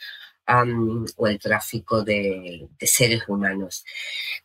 um, 0.48 1.04
o 1.16 1.26
el 1.26 1.38
tráfico 1.38 2.02
de, 2.02 2.68
de 2.78 2.86
seres 2.86 3.22
humanos. 3.28 3.84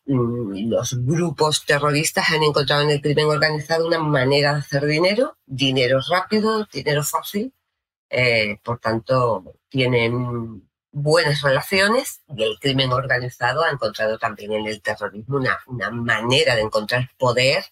Um, 0.06 0.70
los 0.70 0.94
grupos 1.06 1.66
terroristas 1.66 2.30
han 2.30 2.44
encontrado 2.44 2.84
en 2.84 2.92
el 2.92 3.02
crimen 3.02 3.26
organizado 3.26 3.88
una 3.88 4.00
manera 4.00 4.54
de 4.54 4.60
hacer 4.60 4.86
dinero, 4.86 5.38
dinero 5.46 6.00
rápido, 6.10 6.68
dinero 6.72 7.04
fácil, 7.04 7.54
eh, 8.10 8.58
por 8.64 8.80
tanto 8.80 9.56
tienen 9.70 10.70
buenas 10.92 11.42
relaciones 11.42 12.22
y 12.36 12.44
el 12.44 12.60
crimen 12.60 12.92
organizado 12.92 13.64
ha 13.64 13.70
encontrado 13.70 14.18
también 14.18 14.52
en 14.54 14.68
el 14.68 14.82
terrorismo 14.82 15.38
una, 15.38 15.60
una 15.68 15.90
manera 15.90 16.56
de 16.56 16.62
encontrar 16.62 17.10
poder 17.18 17.64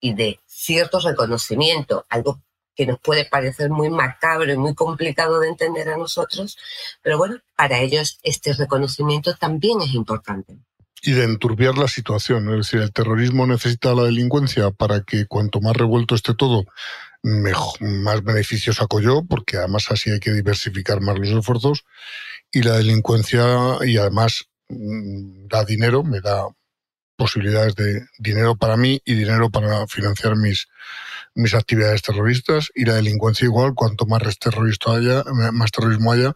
y 0.00 0.14
de 0.14 0.40
cierto 0.46 1.00
reconocimiento, 1.00 2.06
algo 2.08 2.40
que 2.74 2.86
nos 2.86 2.98
puede 3.00 3.24
parecer 3.24 3.70
muy 3.70 3.90
macabro 3.90 4.52
y 4.52 4.56
muy 4.56 4.74
complicado 4.74 5.40
de 5.40 5.48
entender 5.48 5.88
a 5.88 5.96
nosotros, 5.96 6.56
pero 7.02 7.18
bueno, 7.18 7.36
para 7.56 7.80
ellos 7.80 8.18
este 8.22 8.52
reconocimiento 8.54 9.34
también 9.36 9.80
es 9.82 9.94
importante. 9.94 10.56
Y 11.02 11.12
de 11.12 11.24
enturbiar 11.24 11.76
la 11.76 11.88
situación, 11.88 12.48
es 12.50 12.58
decir, 12.58 12.80
el 12.80 12.92
terrorismo 12.92 13.46
necesita 13.46 13.94
la 13.94 14.04
delincuencia 14.04 14.70
para 14.70 15.02
que 15.02 15.26
cuanto 15.26 15.60
más 15.60 15.76
revuelto 15.76 16.14
esté 16.14 16.34
todo, 16.34 16.64
mejor, 17.22 17.80
más 17.82 18.22
beneficios 18.22 18.76
saco 18.76 19.00
yo, 19.00 19.24
porque 19.28 19.56
además 19.56 19.86
así 19.90 20.10
hay 20.10 20.20
que 20.20 20.32
diversificar 20.32 21.00
más 21.00 21.18
los 21.18 21.28
esfuerzos, 21.28 21.84
y 22.52 22.62
la 22.62 22.76
delincuencia, 22.76 23.44
y 23.82 23.96
además 23.96 24.44
mm, 24.68 25.48
da 25.48 25.64
dinero, 25.64 26.04
me 26.04 26.20
da 26.20 26.46
posibilidades 27.16 27.74
de 27.74 28.06
dinero 28.18 28.56
para 28.56 28.76
mí 28.76 29.00
y 29.04 29.14
dinero 29.14 29.50
para 29.50 29.86
financiar 29.86 30.36
mis, 30.36 30.68
mis 31.34 31.54
actividades 31.54 32.02
terroristas 32.02 32.70
y 32.74 32.84
la 32.84 32.94
delincuencia 32.94 33.46
igual, 33.46 33.74
cuanto 33.74 34.06
más 34.06 34.38
terrorista 34.38 34.92
haya, 34.92 35.24
más 35.52 35.70
terrorismo 35.70 36.12
haya, 36.12 36.32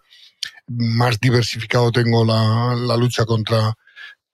más 0.68 1.20
diversificado 1.20 1.92
tengo 1.92 2.24
la, 2.24 2.74
la 2.76 2.96
lucha 2.96 3.24
contra, 3.24 3.74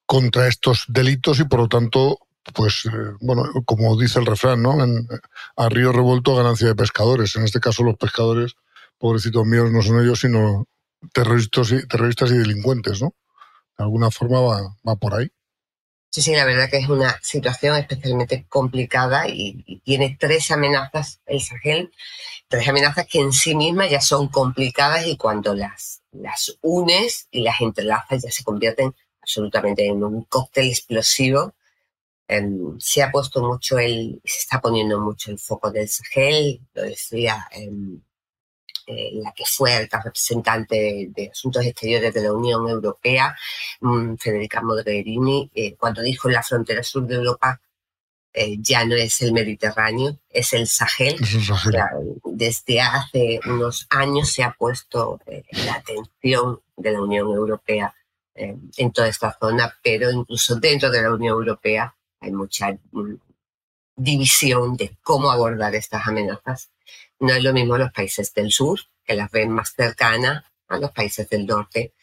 contra 0.07 0.47
estos 0.47 0.85
delitos 0.89 1.41
y 1.41 1.45
por 1.45 1.61
lo 1.61 1.69
tanto, 1.69 2.19
pues, 2.55 2.85
eh, 2.87 3.17
bueno, 3.21 3.45
como 3.65 3.99
dice 3.99 4.19
el 4.19 4.27
refrán, 4.27 4.63
¿no? 4.63 4.83
En, 4.83 5.09
a 5.57 5.69
río 5.69 5.93
revuelto 5.93 6.37
ganancia 6.37 6.69
de 6.69 6.75
pescadores. 6.75 7.35
En 7.37 7.45
este 7.45 7.61
caso 7.61 7.83
los 7.83 7.97
pescadores, 7.97 8.55
pobrecitos 8.99 9.47
míos, 9.47 9.71
no 9.71 9.83
son 9.83 10.01
ellos, 10.03 10.21
sino 10.21 10.67
terroristas 11.13 11.73
y, 12.31 12.37
delincuentes, 12.37 13.03
¿no? 13.03 13.15
De 13.77 13.85
alguna 13.85 14.11
forma 14.11 14.41
va, 14.41 14.97
por 14.97 15.15
ahí. 15.15 15.31
Sí, 16.11 16.21
sí, 16.21 16.33
la 16.35 16.45
verdad 16.45 16.69
que 16.71 16.79
es 16.79 16.89
una 16.89 17.19
situación 17.23 17.77
especialmente 17.77 18.47
complicada 18.49 19.27
y, 19.29 19.81
tiene 19.85 20.17
tres 20.21 20.51
amenazas 20.51 21.21
el 21.27 21.41
Sahel, 21.41 21.91
tres 22.49 22.69
amenazas 22.69 23.07
que 23.07 23.21
en 23.21 23.33
sí 23.33 23.55
mismas 23.55 23.91
ya 23.91 24.01
son 24.01 24.29
complicadas 24.29 25.07
y 25.07 25.17
cuando 25.17 25.55
las, 25.55 26.03
las 26.13 26.59
unes 26.61 27.29
y 27.31 27.41
las 27.41 27.61
entrelazas 27.61 28.23
ya 28.23 28.31
se 28.31 28.45
convierten 28.45 28.95
absolutamente 29.23 29.87
en 29.87 30.05
un 30.05 30.25
cóctel 30.25 30.69
explosivo. 30.69 31.55
Eh, 32.29 32.43
se 32.79 33.03
ha 33.03 33.11
puesto 33.11 33.43
mucho 33.43 33.79
el, 33.79 34.21
se 34.25 34.41
está 34.41 34.61
poniendo 34.61 35.01
mucho 35.01 35.31
el 35.31 35.39
foco 35.39 35.71
del 35.71 35.89
Sahel, 35.89 36.61
lo 36.75 36.83
decía 36.83 37.49
eh, 37.53 37.71
eh, 38.87 39.11
la 39.15 39.33
que 39.33 39.45
fue 39.47 39.75
alta 39.75 40.01
representante 40.03 40.75
de, 40.75 41.09
de, 41.15 41.31
Asuntos 41.31 41.65
Exteriores 41.65 42.13
de 42.13 42.23
la 42.23 42.33
Unión 42.33 42.69
Europea, 42.69 43.37
mmm, 43.81 44.17
Federica 44.17 44.61
Mogherini, 44.63 45.51
eh, 45.55 45.75
cuando 45.77 46.03
dijo 46.03 46.29
la 46.29 46.43
frontera 46.43 46.83
sur 46.83 47.07
de 47.07 47.17
Europa 47.17 47.61
eh, 48.35 48.57
ya 48.61 48.85
no 48.87 48.95
es 48.95 49.21
el 49.21 49.33
Mediterráneo, 49.33 50.19
es 50.31 50.53
el 50.55 50.67
Sahel. 50.67 51.17
Es 51.21 51.35
el 51.35 51.45
Sahel. 51.45 51.73
Claro, 51.73 52.01
desde 52.25 52.81
hace 52.81 53.41
unos 53.47 53.87
años 53.91 54.31
se 54.31 54.43
ha 54.43 54.53
puesto 54.53 55.21
eh, 55.27 55.45
la 55.67 55.75
atención 55.75 56.61
de 56.77 56.93
la 56.93 57.03
Unión 57.03 57.29
Europea 57.29 57.95
en 58.35 58.93
toda 58.93 59.09
esta 59.09 59.37
zona, 59.39 59.77
pero 59.85 60.11
incluso 60.11 60.57
dentro 60.57 60.91
de 60.91 61.03
la 61.03 61.13
Unión 61.13 61.35
Europea 61.35 61.95
hay 62.19 62.33
mucha 62.33 62.73
mm, 62.93 63.15
división 63.95 64.77
de 64.77 64.97
cómo 65.03 65.31
abordar 65.31 65.75
estas 65.75 66.07
amenazas 66.07 66.72
No 67.23 67.33
es 67.33 67.43
lo 67.45 67.53
mismo 67.53 67.79
los 67.79 67.93
países 67.93 68.35
del 68.35 68.51
sur, 68.51 68.81
que 69.05 69.15
las 69.15 69.31
ven 69.31 69.49
más 69.49 69.75
cercanas 69.75 70.45
a 70.69 70.79
los 70.79 70.91
países 70.91 71.29
del 71.31 71.47
norte, 71.47 71.95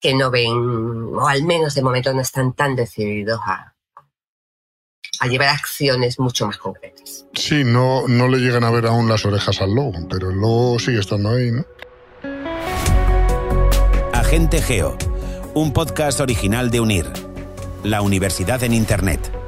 que 0.00 0.14
no 0.14 0.30
ven, 0.30 0.52
o 0.52 1.26
al 1.26 1.42
menos 1.42 1.74
de 1.74 1.82
momento 1.82 2.14
no 2.14 2.20
están 2.20 2.52
tan 2.52 2.76
decididos 2.76 3.40
a, 3.44 3.74
a 5.18 5.26
llevar 5.26 5.48
acciones 5.48 6.20
mucho 6.20 6.46
más 6.46 6.58
concretas. 6.58 7.26
Sí, 7.34 7.64
no, 7.64 8.06
no 8.06 8.28
le 8.28 8.38
llegan 8.38 8.62
a 8.62 8.70
ver 8.70 8.86
aún 8.86 9.08
las 9.08 9.26
orejas 9.26 9.60
al 9.60 9.74
lobo, 9.74 10.06
pero 10.08 10.30
el 10.30 10.36
lobo 10.36 10.78
sigue 10.78 11.00
estando 11.00 11.30
ahí, 11.30 11.50
¿no? 11.50 11.64
Agente 14.12 14.62
Geo, 14.62 14.96
un 15.54 15.72
podcast 15.72 16.20
original 16.20 16.70
de 16.70 16.78
UNIR, 16.78 17.12
la 17.82 18.02
universidad 18.02 18.62
en 18.62 18.72
Internet. 18.72 19.41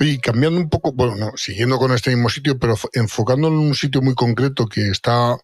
Oye, 0.00 0.20
cambiando 0.20 0.60
un 0.60 0.68
poco, 0.68 0.92
bueno, 0.92 1.16
no, 1.16 1.32
siguiendo 1.36 1.78
con 1.78 1.92
este 1.92 2.10
mismo 2.10 2.28
sitio, 2.28 2.58
pero 2.58 2.76
enfocando 2.92 3.48
en 3.48 3.54
un 3.54 3.74
sitio 3.74 4.00
muy 4.02 4.14
concreto 4.14 4.66
que 4.66 4.88
está, 4.88 5.36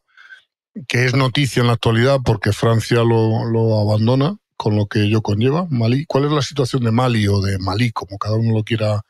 que 0.87 1.05
es 1.05 1.15
noticia 1.15 1.61
en 1.61 1.67
la 1.67 1.75
actualidad 1.75 2.19
porque 2.25 2.53
Francia 2.53 2.99
lo, 2.99 3.45
lo 3.45 3.81
abandona, 3.81 4.37
con 4.57 4.77
lo 4.77 4.87
que 4.87 5.03
ello 5.03 5.23
conlleva, 5.23 5.67
Mali. 5.71 6.07
¿Cuál 6.07 6.27
es 6.27 6.33
la 6.33 6.43
situación 6.43 6.85
de 6.85 6.93
Mali 6.93 7.27
o 7.29 7.41
de 7.41 7.59
Malí, 7.59 7.91
como 7.91 8.19
cada 8.19 8.37
uno 8.37 8.55
lo 8.55 8.65
quiera 8.65 9.03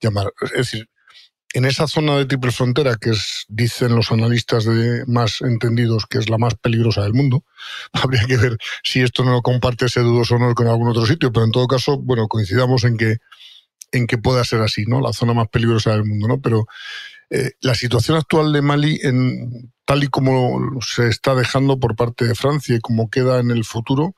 llamar? 0.00 0.32
Es 0.42 0.52
decir, 0.52 0.88
en 1.54 1.64
esa 1.64 1.86
zona 1.86 2.16
de 2.16 2.26
triple 2.26 2.52
frontera, 2.52 2.96
que 2.96 3.10
es, 3.10 3.46
dicen 3.48 3.94
los 3.94 4.12
analistas 4.12 4.64
de 4.64 5.04
más 5.06 5.40
entendidos, 5.40 6.06
que 6.06 6.18
es 6.18 6.28
la 6.28 6.36
más 6.38 6.54
peligrosa 6.56 7.02
del 7.02 7.14
mundo, 7.14 7.44
habría 7.92 8.24
que 8.26 8.36
ver 8.36 8.58
si 8.82 9.00
esto 9.00 9.24
no 9.24 9.32
lo 9.32 9.42
comparte 9.42 9.86
ese 9.86 10.00
dudoso 10.00 10.34
honor 10.34 10.54
con 10.54 10.68
algún 10.68 10.88
otro 10.88 11.06
sitio, 11.06 11.32
pero 11.32 11.46
en 11.46 11.52
todo 11.52 11.66
caso, 11.66 11.98
bueno, 11.98 12.28
coincidamos 12.28 12.84
en 12.84 12.96
que 12.96 13.16
en 13.92 14.06
que 14.06 14.18
pueda 14.18 14.44
ser 14.44 14.60
así, 14.60 14.84
¿no? 14.86 15.00
La 15.00 15.12
zona 15.12 15.34
más 15.34 15.48
peligrosa 15.48 15.92
del 15.92 16.04
mundo, 16.04 16.28
¿no? 16.28 16.40
Pero 16.40 16.66
eh, 17.30 17.52
la 17.60 17.74
situación 17.74 18.16
actual 18.16 18.52
de 18.52 18.62
Mali, 18.62 19.00
en, 19.02 19.72
tal 19.84 20.04
y 20.04 20.08
como 20.08 20.80
se 20.80 21.08
está 21.08 21.34
dejando 21.34 21.78
por 21.78 21.96
parte 21.96 22.24
de 22.24 22.34
Francia 22.34 22.76
y 22.76 22.80
como 22.80 23.10
queda 23.10 23.40
en 23.40 23.50
el 23.50 23.64
futuro, 23.64 24.14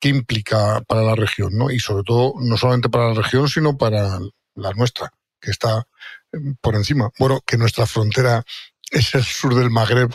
¿qué 0.00 0.08
implica 0.08 0.82
para 0.86 1.02
la 1.02 1.14
región, 1.14 1.56
¿no? 1.56 1.70
Y 1.70 1.80
sobre 1.80 2.04
todo, 2.04 2.34
no 2.40 2.56
solamente 2.56 2.88
para 2.88 3.08
la 3.08 3.14
región, 3.14 3.48
sino 3.48 3.76
para 3.76 4.20
la 4.54 4.72
nuestra, 4.72 5.12
que 5.40 5.50
está 5.50 5.86
eh, 6.32 6.38
por 6.60 6.76
encima. 6.76 7.10
Bueno, 7.18 7.40
que 7.46 7.56
nuestra 7.56 7.86
frontera 7.86 8.44
es 8.90 9.14
el 9.14 9.24
sur 9.24 9.54
del 9.54 9.70
Magreb 9.70 10.14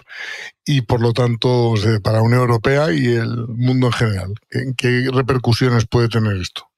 y 0.66 0.82
por 0.82 1.02
lo 1.02 1.12
tanto 1.12 1.74
para 2.04 2.18
la 2.18 2.24
Unión 2.24 2.42
Europea 2.42 2.92
y 2.94 3.08
el 3.08 3.48
mundo 3.48 3.88
en 3.88 3.94
general. 3.94 4.34
qué 4.78 5.10
repercusiones 5.12 5.86
puede 5.88 6.08
tener 6.08 6.38
esto? 6.38 6.69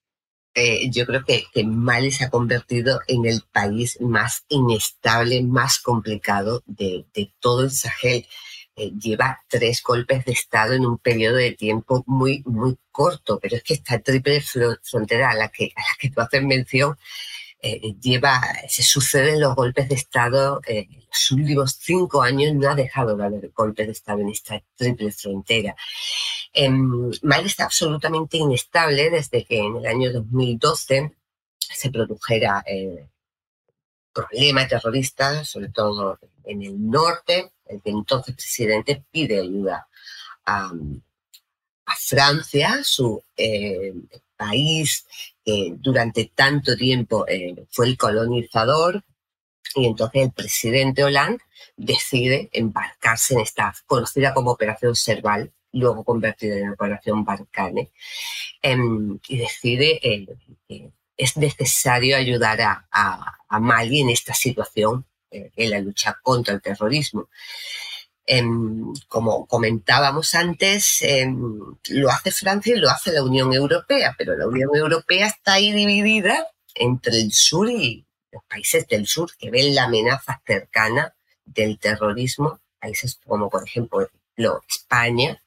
Eh, 0.54 0.90
yo 0.92 1.06
creo 1.06 1.24
que, 1.24 1.46
Mali 1.64 2.12
se 2.12 2.26
ha 2.26 2.30
convertido 2.30 3.02
en 3.08 3.26
el 3.26 3.42
país 3.52 3.98
más 4.02 4.46
inestable, 4.50 5.44
más 5.44 5.80
complicado 5.80 6.64
de, 6.66 7.06
todo 7.40 7.64
el 7.64 7.72
Sahel. 7.72 8.26
Eh, 8.76 8.92
lleva 9.00 9.42
tres 9.48 9.82
golpes 9.84 10.26
de 10.26 10.32
Estado 10.32 10.74
en 10.74 10.86
un 10.86 10.98
periodo 10.98 11.36
de 11.38 11.52
tiempo 11.52 12.04
muy, 12.08 12.42
muy 12.46 12.78
corto, 12.92 13.40
pero 13.40 13.58
es 13.58 13.64
que 13.64 13.74
esta 13.76 14.00
triple 14.00 14.42
frontera 14.42 15.32
a 15.32 15.36
la 15.36 15.50
que, 15.50 15.72
a 15.76 15.82
la 15.82 15.96
que 16.00 16.10
tú 16.10 16.22
haces 16.22 16.44
mención 16.44 16.98
eh, 17.62 17.96
lleva, 18.02 18.42
se 18.68 18.82
suceden 18.82 19.40
los 19.40 19.56
golpes 19.56 19.88
de 19.88 19.96
Estado, 19.96 20.62
en 20.66 20.88
los 21.08 21.32
últimos 21.32 21.78
cinco 21.80 22.22
años 22.22 22.56
no 22.56 22.70
ha 22.70 22.76
dejado 22.76 23.16
de 23.16 23.24
haber 23.24 23.50
golpes 23.50 23.86
de 23.86 23.92
Estado 23.94 24.22
en 24.22 24.30
esta 24.30 24.62
triple 24.76 25.12
frontera. 25.12 25.76
Mali 27.22 27.48
está 27.48 27.66
absolutamente 27.66 28.38
inestable 28.38 29.10
desde 29.10 29.46
que 29.46 29.60
en 29.60 29.78
el 29.78 29.86
año 29.86 30.12
2012 30.12 31.16
se 31.58 31.92
produjera 31.92 32.64
el 32.66 33.08
problema 34.12 34.68
terrorista, 34.68 35.46
sobre 35.46 35.70
todo 35.70 36.20
en 36.44 36.64
el 36.64 36.90
norte. 36.90 37.52
El 37.66 37.82
que 37.82 37.90
entonces 37.90 38.36
presidente 38.36 39.04
pide 39.12 39.40
ayuda 39.40 39.88
a, 40.46 40.72
Francia, 41.98 42.84
su 42.84 43.22
eh, 43.36 43.94
país 44.38 45.06
que 45.44 45.74
durante 45.78 46.32
tanto 46.36 46.76
tiempo 46.76 47.26
eh, 47.28 47.66
fue 47.70 47.88
el 47.88 47.98
colonizador, 47.98 49.04
y 49.76 49.86
entonces 49.86 50.24
el 50.24 50.32
presidente 50.32 51.04
Hollande 51.04 51.44
decide 51.78 52.50
embarcarse 52.52 53.34
en 53.34 53.42
esta 53.42 53.74
conocida 53.86 54.34
como 54.34 54.52
Operación 54.52 54.96
Serval, 54.96 55.52
luego 55.74 56.04
convertida 56.04 56.58
en 56.58 56.70
Operación 56.70 57.24
Barcane, 57.24 57.92
em, 58.62 59.20
y 59.28 59.38
decide 59.38 60.00
eh, 60.04 60.28
que 60.68 60.92
es 61.18 61.38
necesario 61.38 62.18
ayudar 62.18 62.60
a, 62.62 63.38
Mali 63.60 64.02
en 64.02 64.10
esta 64.10 64.34
situación, 64.34 65.06
eh, 65.30 65.52
en 65.56 65.70
la 65.70 65.80
lucha 65.80 66.18
contra 66.24 66.54
el 66.54 66.62
terrorismo. 66.62 67.30
Como 69.08 69.46
comentábamos 69.46 70.36
antes, 70.36 71.04
lo 71.90 72.10
hace 72.10 72.32
Francia 72.32 72.76
y 72.76 72.80
lo 72.80 72.90
hace 72.90 73.12
la 73.12 73.24
Unión 73.24 73.54
Europea, 73.54 74.16
pero 74.18 74.38
la 74.38 74.48
Unión 74.48 74.70
Europea 74.74 75.28
está 75.28 75.54
ahí 75.54 75.72
dividida 75.74 76.48
entre 76.76 77.20
el 77.20 77.32
sur 77.32 77.70
y 77.70 78.06
los 78.32 78.44
países 78.46 78.88
del 78.88 79.08
sur 79.08 79.32
que 79.38 79.52
ven 79.52 79.76
la 79.76 79.84
amenaza 79.84 80.42
cercana 80.46 81.14
del 81.44 81.78
terrorismo, 81.78 82.60
países 82.80 83.20
como 83.26 83.50
por 83.50 83.68
ejemplo 83.68 84.10
España, 84.68 85.42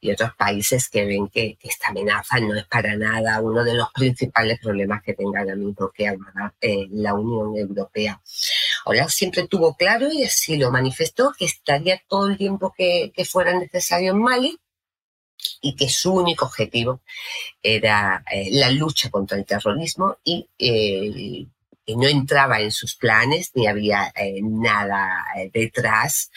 y 0.00 0.12
otros 0.12 0.34
países 0.36 0.88
que 0.88 1.04
ven 1.04 1.28
que, 1.28 1.58
esta 1.60 1.88
amenaza 1.88 2.38
no 2.40 2.54
es 2.54 2.64
para 2.66 2.96
nada 2.96 3.40
uno 3.40 3.64
de 3.64 3.74
los 3.74 3.90
principales 3.92 4.58
problemas 4.60 5.02
que 5.02 5.14
tenga 5.14 5.40
ahora 5.40 5.56
mismo 5.56 5.90
que 5.90 6.08
abordar 6.08 6.54
eh, 6.60 6.86
la 6.90 7.14
Unión 7.14 7.56
Europea. 7.56 8.20
Hola 8.90 9.06
siempre 9.10 9.46
tuvo 9.46 9.76
claro 9.76 10.10
y 10.10 10.24
así 10.24 10.56
lo 10.56 10.70
manifestó 10.70 11.34
que 11.38 11.44
estaría 11.44 12.00
todo 12.08 12.28
el 12.28 12.38
tiempo 12.38 12.72
que, 12.74 13.12
fuera 13.30 13.52
necesario 13.52 14.12
en 14.12 14.22
Mali 14.22 14.58
y 15.60 15.76
que 15.76 15.90
su 15.90 16.14
único 16.14 16.46
objetivo 16.46 17.02
era 17.62 18.24
eh, 18.30 18.48
la 18.52 18.70
lucha 18.70 19.10
contra 19.10 19.36
el 19.36 19.44
terrorismo 19.44 20.16
y 20.24 20.48
eh, 20.58 21.46
que 21.84 21.96
no 21.96 22.08
entraba 22.08 22.60
en 22.60 22.72
sus 22.72 22.96
planes 22.96 23.50
ni 23.54 23.66
había 23.66 24.10
nada 24.40 25.22
detrás 25.52 26.30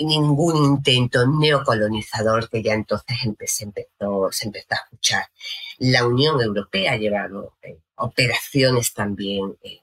ningún 0.00 0.56
intento 0.56 1.26
neocolonizador 1.26 2.48
que 2.48 2.62
ya 2.62 2.74
entonces 2.74 3.16
se, 3.46 3.64
empezó, 3.64 4.28
se 4.30 4.46
empezó 4.46 4.74
a 4.74 4.76
escuchar. 4.84 5.24
La 5.78 6.06
Unión 6.06 6.40
Europea 6.40 6.92
ha 6.92 6.96
llevado 6.96 7.56
eh, 7.62 7.80
operaciones 7.96 8.92
también 8.92 9.56
eh, 9.62 9.80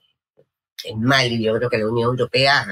en 0.84 1.02
Mali. 1.02 1.42
Yo 1.42 1.56
creo 1.56 1.70
que 1.70 1.78
la 1.78 1.86
Unión 1.86 2.10
Europea, 2.10 2.66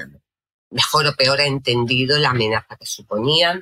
mejor 0.70 1.06
o 1.06 1.14
peor, 1.14 1.40
ha 1.40 1.46
entendido 1.46 2.18
la 2.18 2.30
amenaza 2.30 2.76
que 2.76 2.86
suponía, 2.86 3.60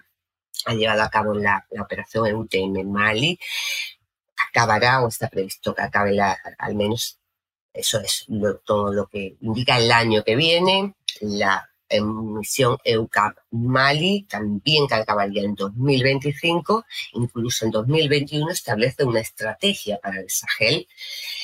ha 0.66 0.74
llevado 0.74 1.02
a 1.02 1.10
cabo 1.10 1.34
la, 1.34 1.66
operación 1.80 2.26
EUTM 2.26 2.76
en 2.76 2.92
Mali, 2.92 3.38
acabará 4.48 5.02
o 5.02 5.08
está 5.08 5.28
previsto 5.28 5.74
que 5.74 5.82
acabe 5.82 6.18
al 6.20 6.74
menos, 6.74 7.18
eso 7.72 8.00
es 8.00 8.26
todo 8.64 8.92
lo 8.92 9.06
que 9.06 9.36
indica 9.40 9.78
el 9.78 9.90
año 9.90 10.22
que 10.24 10.36
viene. 10.36 10.94
La 11.20 11.71
en 11.92 12.34
misión 12.34 12.76
EUCAP 12.84 13.36
Mali, 13.50 14.26
también 14.28 14.86
que 14.86 14.94
acabaría 14.94 15.42
en 15.42 15.54
2025, 15.54 16.84
incluso 17.14 17.64
en 17.64 17.70
2021 17.70 18.50
establece 18.50 19.04
una 19.04 19.20
estrategia 19.20 19.98
para 20.02 20.20
el 20.20 20.26
Sahel, 20.28 20.88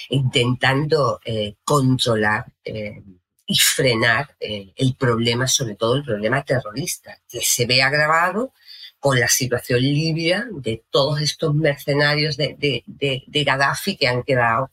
intentando 0.08 1.20
eh, 1.24 1.56
controlar 1.64 2.46
eh, 2.64 3.02
y 3.46 3.58
frenar 3.58 4.36
eh, 4.40 4.72
el 4.76 4.94
problema, 4.96 5.46
sobre 5.46 5.74
todo 5.74 5.96
el 5.96 6.04
problema 6.04 6.44
terrorista, 6.44 7.18
que 7.28 7.40
se 7.40 7.66
ve 7.66 7.82
agravado 7.82 8.52
con 8.98 9.18
la 9.18 9.28
situación 9.28 9.80
libia 9.80 10.46
de 10.50 10.82
todos 10.90 11.20
estos 11.20 11.54
mercenarios 11.54 12.36
de, 12.36 12.56
de, 12.58 12.82
de, 12.86 13.22
de 13.26 13.44
Gaddafi 13.44 13.96
que 13.96 14.08
han 14.08 14.22
quedado 14.22 14.70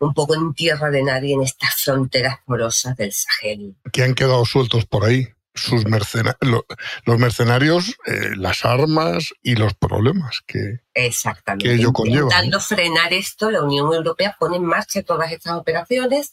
un 0.00 0.14
poco 0.14 0.34
en 0.34 0.54
tierra 0.54 0.90
de 0.90 1.02
nadie 1.02 1.34
en 1.34 1.42
estas 1.42 1.74
fronteras 1.82 2.38
porosas 2.46 2.96
del 2.96 3.12
Sahel. 3.12 3.76
Que 3.92 4.02
han 4.02 4.14
quedado 4.14 4.44
sueltos 4.44 4.86
por 4.86 5.04
ahí 5.04 5.28
sus 5.58 5.84
los 7.04 7.18
mercenarios, 7.18 7.96
eh, 8.06 8.36
las 8.36 8.64
armas 8.64 9.34
y 9.42 9.56
los 9.56 9.74
problemas 9.74 10.40
que, 10.46 10.80
Exactamente. 10.94 11.74
ello 11.74 11.92
conlleva. 11.92 12.24
Intentando 12.26 12.60
frenar 12.60 13.12
esto, 13.12 13.50
la 13.50 13.62
Unión 13.62 13.92
Europea 13.92 14.36
pone 14.38 14.56
en 14.56 14.64
marcha 14.64 15.02
todas 15.02 15.32
estas 15.32 15.54
operaciones, 15.54 16.32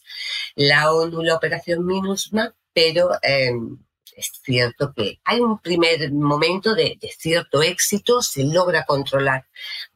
la 0.54 0.92
ONU, 0.92 1.22
la 1.22 1.34
operación 1.34 1.84
MINUSMA, 1.84 2.54
pero 2.72 3.10
em, 3.22 3.78
es 4.16 4.30
cierto 4.42 4.92
que 4.94 5.20
hay 5.24 5.40
un 5.40 5.58
primer 5.58 6.12
momento 6.12 6.74
de, 6.74 6.98
cierto 7.18 7.62
éxito, 7.62 8.22
se 8.22 8.44
logra 8.44 8.84
controlar 8.84 9.46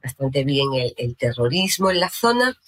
bastante 0.02 0.44
bien 0.44 0.68
el 0.96 1.16
terrorismo 1.16 1.90
en 1.90 2.00
la 2.00 2.10
zona 2.10 2.58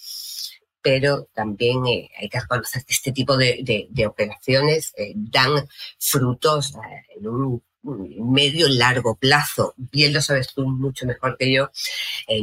pero 0.83 1.29
también 1.33 1.87
eh, 1.87 2.11
hay 2.19 2.29
que 2.29 2.39
reconocer 2.41 2.83
que 2.85 2.93
este 2.93 3.13
tipo 3.13 3.37
de, 3.37 3.87
operaciones 4.05 4.93
eh, 4.97 5.13
dan 5.15 5.67
frutos 5.97 6.75
eh, 6.75 7.17
en 7.17 7.27
un 7.27 7.63
medio 8.33 8.67
largo 8.67 9.15
plazo. 9.15 9.73
Bien 9.77 10.13
lo 10.13 10.21
sabes 10.21 10.53
tú 10.53 10.67
mucho 10.67 11.05
mejor 11.05 11.37
que 11.37 11.51
yo, 11.51 11.69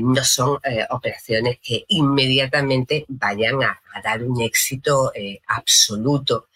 no 0.00 0.22
son 0.22 0.58
operaciones 0.90 1.58
que 1.62 1.84
inmediatamente 1.88 3.06
vayan 3.08 3.62
a, 3.62 3.80
dar 4.04 4.22
un 4.22 4.42
éxito 4.42 5.12
absoluto. 5.46 6.48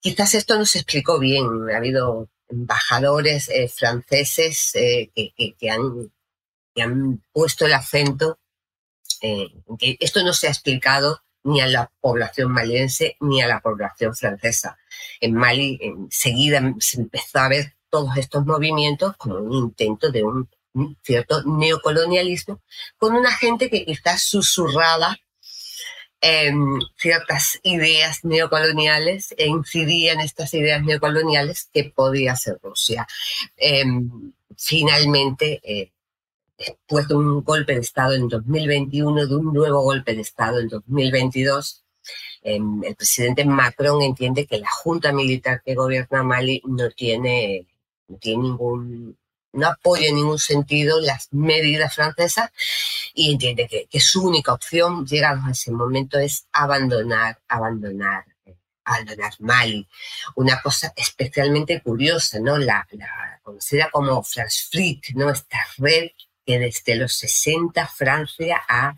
quizás 0.00 0.34
esto 0.34 0.56
no 0.56 0.64
se 0.64 0.78
explicó 0.78 1.18
bien. 1.18 1.44
Ha 1.70 1.76
habido 1.76 2.30
embajadores 2.48 3.50
franceses 3.74 4.72
que, 4.72 5.70
han, 5.70 7.22
puesto 7.30 7.66
el 7.66 7.74
acento 7.74 8.38
en 9.20 9.76
que 9.78 9.96
esto 10.00 10.22
no 10.22 10.32
se 10.32 10.48
ha 10.48 10.50
explicado 10.50 11.22
ni 11.44 11.60
a 11.60 11.66
la 11.66 11.90
población 12.00 12.50
maliense 12.52 13.16
ni 13.20 13.42
a 13.42 13.46
la 13.46 13.60
población 13.60 14.14
francesa. 14.14 14.78
En 15.20 15.34
Mali 15.34 15.78
enseguida 15.80 16.74
se 16.80 17.00
empezó 17.00 17.38
a 17.38 17.48
ver 17.48 17.74
todos 17.90 18.16
estos 18.16 18.44
movimientos 18.44 19.16
como 19.16 19.36
un 19.36 19.52
intento 19.52 20.10
de 20.10 20.24
un 20.24 20.48
cierto 21.02 21.42
neocolonialismo 21.44 22.60
con 22.96 23.14
una 23.14 23.30
gente 23.30 23.70
que 23.70 23.84
quizás 23.84 24.24
susurraba 24.24 25.16
ciertas 26.96 27.60
ideas 27.64 28.24
neocoloniales 28.24 29.34
e 29.36 29.46
incidía 29.46 30.14
en 30.14 30.20
estas 30.20 30.54
ideas 30.54 30.82
neocoloniales 30.82 31.68
que 31.72 31.84
podía 31.84 32.34
ser 32.34 32.58
Rusia. 32.62 33.06
Em, 33.56 34.32
finalmente, 34.56 35.60
eh, 35.62 35.92
después 36.58 37.08
de 37.08 37.14
un 37.14 37.42
golpe 37.42 37.74
de 37.74 37.80
Estado 37.80 38.14
en 38.14 38.28
2021, 38.28 39.26
de 39.26 39.36
un 39.36 39.52
nuevo 39.52 39.82
golpe 39.82 40.14
de 40.14 40.22
Estado 40.22 40.60
en 40.60 40.68
2022, 40.68 41.84
em, 42.42 42.84
el 42.84 42.94
presidente 42.96 43.44
Macron 43.44 44.02
entiende 44.02 44.46
que 44.46 44.58
la 44.58 44.70
junta 44.70 45.12
militar 45.12 45.62
que 45.64 45.74
gobierna 45.74 46.22
Mali 46.22 46.62
no 46.66 46.90
tiene, 46.90 47.66
no 48.08 48.18
tiene 48.18 48.42
ningún 48.42 49.16
no 49.54 49.68
apoya 49.68 50.08
en 50.08 50.16
ningún 50.16 50.38
sentido 50.38 51.00
las 51.00 51.28
medidas 51.32 51.94
francesas 51.94 52.50
y 53.14 53.32
entiende 53.32 53.68
que, 53.68 54.00
su 54.00 54.26
única 54.26 54.52
opción, 54.52 55.06
llegados 55.06 55.44
a 55.46 55.52
ese 55.52 55.70
momento, 55.70 56.18
es 56.18 56.46
abandonar, 56.52 57.40
abandonar, 57.48 58.24
abandonar 58.84 59.32
Mali. 59.38 59.88
Una 60.34 60.60
cosa 60.60 60.92
especialmente 60.96 61.80
curiosa, 61.82 62.40
¿no? 62.40 62.58
La, 62.58 62.86
conocida 63.42 63.90
como 63.90 64.22
Flash 64.22 64.68
Fleet, 64.70 65.00
¿no? 65.14 65.30
Esta 65.30 65.58
red 65.78 66.10
que 66.44 66.58
desde 66.58 66.96
los 66.96 67.14
60 67.14 67.86
Francia 67.88 68.60
ha, 68.68 68.96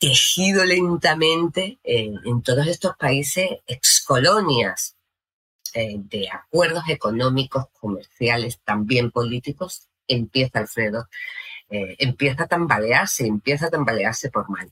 tejido 0.00 0.64
lentamente 0.64 1.78
en 1.84 2.42
todos 2.42 2.66
estos 2.66 2.96
países 2.96 3.48
excolonias 3.68 4.96
eh, 5.76 5.96
de 5.98 6.28
acuerdos 6.30 6.84
económicos, 6.88 7.64
comerciales, 7.80 8.60
también 8.64 9.10
políticos, 9.10 9.88
empieza 10.06 10.60
Alfredo, 10.60 11.08
eh, 11.68 11.96
empieza 11.98 12.44
a 12.44 12.46
tambalearse, 12.46 13.26
empieza 13.26 13.66
a 13.66 13.70
tambalearse 13.70 14.30
por 14.30 14.48
mal. 14.48 14.70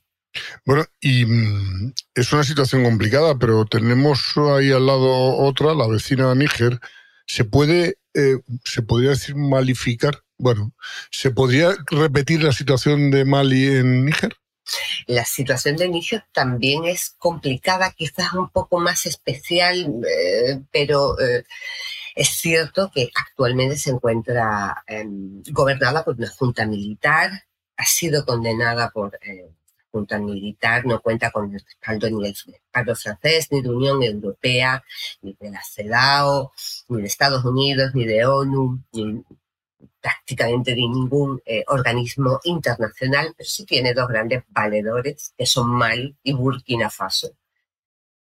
Bueno, 0.65 0.85
y 1.01 1.25
mm, 1.25 1.93
es 2.15 2.33
una 2.33 2.45
situación 2.45 2.85
complicada, 2.85 3.37
pero 3.37 3.65
tenemos 3.65 4.37
ahí 4.37 4.71
al 4.71 4.87
lado 4.87 5.39
otra, 5.39 5.75
la 5.75 5.89
vecina 5.89 6.37
Níger. 6.37 6.79
¿Se 7.27 7.45
puede, 7.45 7.97
eh, 8.15 8.39
se 8.65 8.83
podría 8.83 9.11
decir 9.11 9.35
malificar? 9.35 10.23
Bueno, 10.39 10.73
¿se 11.11 11.31
podría 11.31 11.75
repetir 11.87 12.43
la 12.43 12.53
situación 12.53 13.11
de 13.11 13.25
Mali 13.25 13.67
en 13.67 14.05
Níger? 14.05 14.37
La 15.07 15.25
situación 15.25 15.77
de 15.77 15.89
Níger 15.89 16.25
también 16.33 16.85
es 16.85 17.15
complicada, 17.19 17.93
quizás 17.93 18.33
un 18.33 18.49
poco 18.49 18.79
más 18.79 19.07
especial, 19.07 20.03
eh, 20.07 20.61
pero 20.71 21.19
eh, 21.21 21.45
es 22.15 22.29
cierto 22.29 22.91
que 22.95 23.11
actualmente 23.15 23.77
se 23.77 23.91
encuentra 23.91 24.85
em, 24.87 25.43
gobernada 25.51 26.05
por 26.05 26.17
una 26.17 26.29
junta 26.29 26.67
militar, 26.67 27.45
ha 27.77 27.87
sido 27.87 28.25
condenada 28.25 28.91
por 28.91 29.19
junta 29.93 30.19
militar, 30.19 30.85
no 30.87 31.01
cuenta 31.01 31.31
con 31.31 31.53
el 31.53 31.61
respaldo 31.61 32.11
ni 32.11 32.23
del 32.25 32.35
respaldo 32.35 32.97
francés, 32.97 33.49
ni 33.51 33.61
de 33.61 33.69
Unión 33.69 34.03
Europea, 34.03 34.83
ni 35.21 35.37
de 35.39 35.51
la 35.51 35.63
CEDAW, 35.63 36.51
ni 36.89 37.03
de 37.03 37.07
Estados 37.07 37.45
Unidos, 37.45 37.95
ni 37.95 38.05
de 38.05 38.25
ONU, 38.25 38.83
ni 38.93 39.23
prácticamente 40.01 40.73
de 40.73 40.81
ningún 40.81 41.41
eh, 41.45 41.65
organismo 41.69 42.41
internacional, 42.45 43.35
pero 43.37 43.49
sí 43.49 43.65
tiene 43.65 43.95
dos 43.95 44.09
grandes 44.09 44.43
valedores, 44.49 45.35
que 45.37 45.47
son 45.47 45.71
Mali 45.71 46.17
y 46.23 46.33
Burkina 46.33 46.91
Faso, 46.91 47.37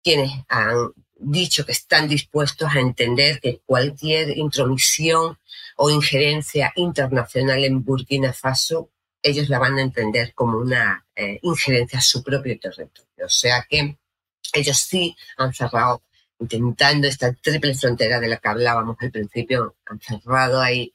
quienes 0.02 0.30
han 0.48 0.92
dicho 1.16 1.64
que 1.64 1.72
están 1.72 2.08
dispuestos 2.08 2.68
a 2.70 2.80
entender 2.80 3.40
que 3.40 3.60
cualquier 3.64 4.36
intromisión 4.36 5.38
o 5.76 5.90
injerencia 5.90 6.72
internacional 6.76 7.64
en 7.64 7.84
Burkina 7.84 8.32
Faso, 8.32 8.90
ellos 9.24 9.48
la 9.48 9.58
van 9.58 9.78
a 9.78 9.82
entender 9.82 10.34
como 10.34 10.58
una 10.58 11.04
eh, 11.16 11.40
injerencia 11.42 11.98
a 11.98 12.02
su 12.02 12.22
propio 12.22 12.58
territorio. 12.60 13.26
O 13.26 13.28
sea 13.28 13.66
que 13.68 13.96
ellos 14.52 14.78
sí 14.78 15.16
han 15.36 15.52
cerrado, 15.52 16.02
intentando 16.38 17.08
esta 17.08 17.32
triple 17.32 17.74
frontera 17.74 18.20
de 18.20 18.28
la 18.28 18.36
que 18.36 18.48
hablábamos 18.48 18.96
al 19.00 19.10
principio, 19.10 19.76
han 19.86 20.00
cerrado 20.00 20.60
ahí 20.60 20.92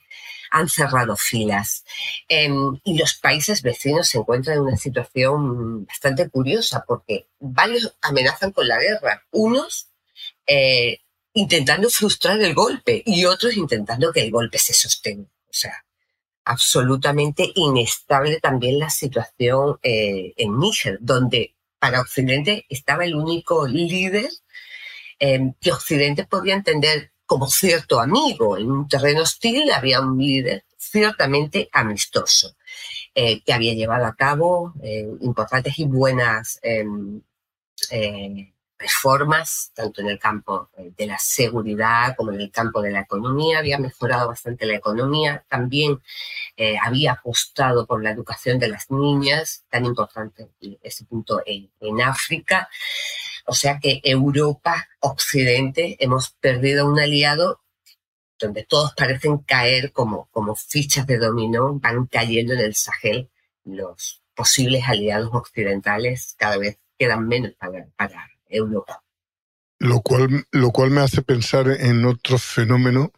han 0.51 0.69
cerrado 0.69 1.15
filas. 1.15 1.83
Em, 2.27 2.79
y 2.83 2.97
los 2.97 3.15
países 3.15 3.61
vecinos 3.61 4.09
se 4.09 4.17
encuentran 4.17 4.57
en 4.57 4.63
una 4.63 4.77
situación 4.77 5.85
bastante 5.85 6.29
curiosa 6.29 6.83
porque 6.87 7.27
varios 7.39 7.95
amenazan 8.01 8.51
con 8.51 8.67
la 8.67 8.79
guerra. 8.79 9.23
Unos 9.31 9.89
eh, 10.47 11.01
intentando 11.33 11.89
frustrar 11.89 12.39
el 12.41 12.53
golpe 12.53 13.03
y 13.05 13.25
otros 13.25 13.55
intentando 13.55 14.11
que 14.11 14.21
el 14.21 14.31
golpe 14.31 14.57
se 14.57 14.73
sostenga. 14.73 15.27
O 15.27 15.53
sea, 15.53 15.85
absolutamente 16.49 17.51
inestable 17.53 18.39
también 18.39 18.79
la 18.79 18.89
situación 18.89 19.77
eh, 19.83 20.33
en 20.35 20.59
Níger, 20.59 20.97
donde 20.99 21.53
para 21.77 22.01
Occidente 22.01 22.65
estaba 22.69 23.05
el 23.05 23.13
único 23.13 23.67
líder 23.67 24.29
em, 25.19 25.53
que 25.61 25.71
Occidente 25.71 26.25
podía 26.25 26.55
entender 26.55 27.11
como 27.27 27.47
cierto 27.47 27.99
amigo. 27.99 28.57
En 28.57 28.71
un 28.71 28.87
terreno 28.87 29.21
hostil 29.21 29.71
había 29.71 30.01
un 30.01 30.17
líder 30.17 30.65
ciertamente 30.75 31.69
amistoso, 31.71 32.55
eh, 33.13 33.43
que 33.43 33.53
había 33.53 33.75
llevado 33.75 34.07
a 34.07 34.15
cabo 34.15 34.73
eh, 34.81 35.07
importantes 35.21 35.77
y 35.77 35.85
buenas 35.85 36.59
em, 36.63 37.21
reformas, 38.79 39.71
tanto 39.75 40.01
en 40.01 40.07
el 40.07 40.17
campo 40.17 40.69
de 40.77 41.05
la 41.05 41.19
seguridad 41.19 42.15
como 42.15 42.31
en 42.31 42.41
el 42.41 42.49
campo 42.49 42.81
de 42.81 42.91
la 42.91 43.01
economía. 43.01 43.59
Había 43.59 43.77
mejorado 43.77 44.29
bastante 44.29 44.65
la 44.65 44.75
economía. 44.75 45.45
También 45.49 46.01
había 46.81 47.11
apostado 47.11 47.85
por 47.85 48.01
la 48.01 48.11
educación 48.11 48.57
de 48.57 48.69
las 48.69 48.89
niñas, 48.89 49.65
tan 49.69 49.85
importante 49.85 50.49
ese 50.81 51.05
punto 51.05 51.41
en 51.45 52.01
África. 52.01 52.69
O 53.45 53.53
sea 53.53 53.79
que 53.79 53.99
Europa, 54.03 54.87
Occidente, 54.99 55.97
hemos 55.99 56.31
perdido 56.31 56.87
un 56.87 56.99
aliado 56.99 57.61
donde 58.39 58.63
todos 58.63 58.93
parecen 58.95 59.39
caer 59.39 59.91
como, 59.91 60.29
como 60.31 60.55
fichas 60.55 61.05
de 61.05 61.17
dominó, 61.17 61.73
van 61.79 62.07
cayendo 62.07 62.53
en 62.53 62.61
el 62.61 62.75
Sahel 62.75 63.29
los 63.65 64.23
posibles 64.33 64.83
aliados 64.87 65.29
occidentales 65.33 66.35
cada 66.37 66.57
vez 66.57 66.79
quedan 66.97 67.27
menos 67.27 67.53
para, 67.59 67.87
para 67.97 68.29
Europa. 68.49 69.03
Lo 69.79 70.01
cual, 70.01 70.45
lo 70.51 70.71
cual 70.71 70.91
me 70.91 71.01
hace 71.01 71.21
pensar 71.21 71.69
en 71.69 72.05
otro 72.05 72.37
fenómeno 72.37 73.13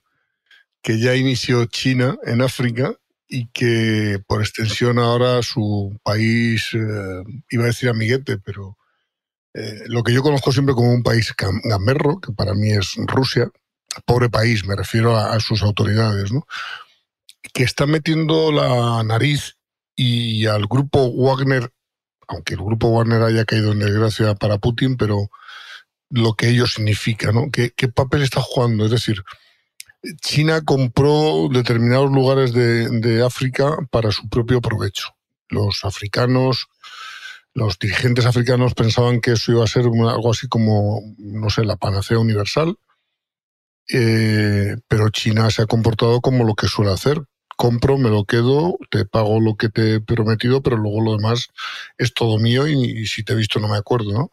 que 0.83 0.99
ya 0.99 1.15
inició 1.15 1.65
China 1.65 2.17
en 2.23 2.41
África 2.41 2.93
y 3.27 3.47
que 3.47 4.21
por 4.27 4.41
extensión 4.41 4.99
ahora 4.99 5.41
su 5.41 5.97
país, 6.03 6.69
eh, 6.73 7.23
iba 7.49 7.63
a 7.63 7.67
decir 7.67 7.89
amiguete, 7.89 8.37
pero 8.37 8.77
eh, 9.53 9.83
lo 9.87 10.03
que 10.03 10.13
yo 10.13 10.21
conozco 10.21 10.51
siempre 10.51 10.75
como 10.75 10.91
un 10.91 11.03
país 11.03 11.33
gamberro, 11.63 12.19
que 12.19 12.33
para 12.33 12.53
mí 12.53 12.71
es 12.71 12.93
Rusia, 13.07 13.49
pobre 14.05 14.29
país, 14.29 14.65
me 14.65 14.75
refiero 14.75 15.17
a, 15.17 15.39
sus 15.39 15.63
autoridades, 15.63 16.31
¿no? 16.31 16.45
que 17.53 17.63
está 17.63 17.85
metiendo 17.85 18.51
la 18.51 19.03
nariz 19.03 19.57
y 19.95 20.45
al 20.45 20.67
grupo 20.67 21.11
Wagner, 21.11 21.71
aunque 22.31 22.55
el 22.55 22.61
grupo 22.61 22.91
Wagner 22.91 23.21
haya 23.21 23.45
caído 23.45 23.71
en 23.71 23.79
desgracia 23.79 24.35
para 24.35 24.57
Putin, 24.57 24.97
pero 24.97 25.29
lo 26.09 26.33
que 26.33 26.49
ello 26.49 26.67
significa, 26.67 27.31
¿no? 27.31 27.49
¿Qué, 27.51 27.71
papel 27.87 28.23
está 28.23 28.41
jugando? 28.41 28.85
Es 28.85 28.91
decir, 28.91 29.23
China 30.21 30.61
compró 30.65 31.47
determinados 31.51 32.11
lugares 32.11 32.53
de, 32.53 32.89
de 32.89 33.23
África 33.23 33.77
para 33.91 34.11
su 34.11 34.27
propio 34.27 34.61
provecho. 34.61 35.15
Los 35.49 35.85
africanos 35.85 36.67
los 37.53 37.77
dirigentes 37.79 38.25
africanos 38.25 38.73
pensaban 38.73 39.19
que 39.19 39.33
eso 39.33 39.51
iba 39.51 39.63
a 39.63 39.67
ser 39.67 39.85
algo 39.85 40.31
así 40.31 40.47
como, 40.47 41.01
no 41.17 41.49
sé, 41.49 41.65
la 41.65 41.75
panacea 41.75 42.17
universal, 42.17 42.77
eh, 43.89 44.77
pero 44.87 45.09
China 45.09 45.49
se 45.51 45.63
ha 45.63 45.65
comportado 45.65 46.21
como 46.21 46.45
lo 46.45 46.55
que 46.55 46.67
suele 46.67 46.91
hacer. 46.91 47.21
Compro, 47.61 47.99
me 47.99 48.09
lo 48.09 48.25
quedo, 48.25 48.79
te 48.89 49.05
pago 49.05 49.39
lo 49.39 49.55
que 49.55 49.69
te 49.69 49.93
he 49.93 50.01
prometido, 50.01 50.63
pero 50.63 50.77
luego 50.77 50.99
lo 50.99 51.15
demás 51.15 51.49
es 51.99 52.11
todo 52.11 52.39
mío 52.39 52.67
y, 52.67 53.05
si 53.05 53.23
te 53.23 53.33
he 53.33 53.35
visto 53.35 53.59
no 53.59 53.67
me 53.67 53.77
acuerdo, 53.77 54.13
¿no? 54.13 54.31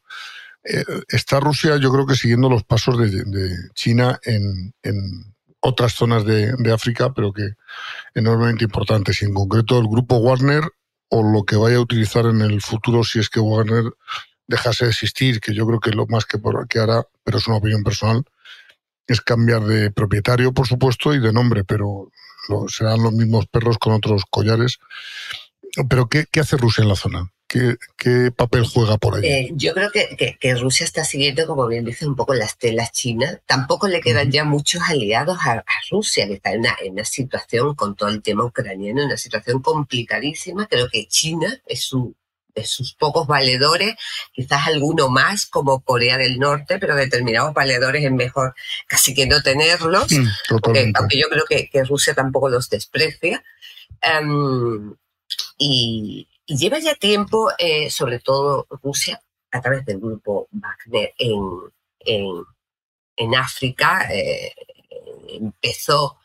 Eh, 0.64 0.82
está 1.08 1.38
Rusia, 1.38 1.76
yo 1.76 1.92
creo 1.92 2.06
que 2.06 2.14
siguiendo 2.14 2.48
los 2.48 2.64
pasos 2.64 2.96
de, 2.98 3.50
China 3.74 4.18
en, 4.22 4.72
otras 5.60 5.92
zonas 5.92 6.24
de, 6.24 6.54
de, 6.56 6.72
África, 6.72 7.12
pero 7.12 7.34
que 7.34 7.50
enormemente 8.14 8.64
importantes. 8.64 9.20
Y 9.20 9.26
en 9.26 9.34
concreto 9.34 9.78
el 9.78 9.88
grupo 9.88 10.16
Warner 10.16 10.64
o 11.10 11.22
lo 11.22 11.44
que 11.44 11.56
vaya 11.56 11.76
a 11.76 11.80
utilizar 11.80 12.24
en 12.24 12.40
el 12.40 12.62
futuro 12.62 13.04
si 13.04 13.18
es 13.18 13.28
que 13.28 13.40
Wagner 13.40 13.92
dejase 14.46 14.86
de 14.86 14.92
existir, 14.92 15.40
que 15.42 15.52
yo 15.52 15.66
creo 15.66 15.80
que 15.80 15.90
lo 15.90 16.06
más 16.06 16.24
que, 16.24 16.40
que 16.70 16.78
hará, 16.78 17.06
pero 17.24 17.36
es 17.36 17.46
una 17.46 17.58
opinión 17.58 17.82
personal, 17.82 18.24
es 19.06 19.20
cambiar 19.20 19.64
de 19.64 19.90
propietario, 19.90 20.54
por 20.54 20.66
supuesto, 20.66 21.12
y 21.12 21.20
de 21.20 21.34
nombre, 21.34 21.64
pero 21.64 22.10
serán 22.68 23.02
los 23.02 23.12
mismos 23.12 23.46
perros 23.46 23.78
con 23.78 23.92
otros 23.92 24.24
collares. 24.30 24.78
Pero 25.88 26.08
¿qué, 26.08 26.26
qué 26.30 26.40
hace 26.40 26.56
Rusia 26.56 26.82
en 26.82 26.88
la 26.88 26.96
zona? 26.96 27.30
¿Qué, 27.48 27.76
qué 27.96 28.30
papel 28.30 28.66
juega 28.66 28.98
por 28.98 29.16
ahí? 29.16 29.24
Eh, 29.24 29.50
yo 29.54 29.72
creo 29.72 29.90
que, 29.90 30.16
que, 30.18 30.36
que, 30.38 30.54
Rusia 30.54 30.84
está 30.84 31.02
siguiendo, 31.04 31.46
como 31.46 31.66
bien 31.66 31.84
dice, 31.84 32.06
un 32.06 32.14
poco 32.14 32.34
las 32.34 32.58
telas 32.58 32.92
chinas. 32.92 33.38
Tampoco 33.46 33.88
le 33.88 34.02
quedan 34.02 34.30
ya 34.30 34.44
muchos 34.44 34.82
aliados 34.86 35.38
a, 35.46 35.52
a 35.52 35.64
Rusia, 35.90 36.26
que 36.26 36.34
está 36.34 36.52
en 36.52 36.60
una, 36.60 36.76
en 36.82 36.92
una, 36.92 37.06
situación 37.06 37.74
con 37.74 37.96
todo 37.96 38.10
el 38.10 38.20
tema 38.20 38.44
ucraniano, 38.44 39.02
una 39.04 39.16
situación 39.16 39.62
complicadísima. 39.62 40.66
Creo 40.66 40.88
que 40.90 41.06
China 41.06 41.62
es 41.64 41.84
su 41.84 42.14
sus 42.64 42.94
pocos 42.94 43.26
valedores, 43.26 43.94
quizás 44.32 44.66
alguno 44.66 45.08
más 45.08 45.46
como 45.46 45.80
Corea 45.80 46.16
del 46.18 46.38
Norte, 46.38 46.78
pero 46.78 46.94
determinados 46.94 47.54
valedores 47.54 48.04
es 48.04 48.12
mejor 48.12 48.54
casi 48.86 49.14
que 49.14 49.26
no 49.26 49.42
tenerlos, 49.42 50.10
Mm, 50.10 50.26
porque, 50.48 50.92
aunque 50.94 51.18
yo 51.18 51.28
creo 51.28 51.44
que, 51.44 51.68
que 51.68 51.84
Rusia 51.84 52.14
tampoco 52.14 52.48
los 52.48 52.68
desprecia. 52.68 53.42
Em, 54.00 54.94
y, 55.58 56.28
y 56.46 56.56
lleva 56.56 56.78
ya 56.78 56.94
tiempo, 56.94 57.50
eh, 57.58 57.90
sobre 57.90 58.20
todo 58.20 58.66
Rusia, 58.82 59.20
a 59.50 59.60
través 59.60 59.84
del 59.84 59.98
grupo 59.98 60.48
Wagner 60.50 61.14
en, 61.18 61.40
en, 62.00 62.44
en 63.16 63.34
África, 63.34 64.08
eh, 64.12 64.52
empezó 65.28 66.18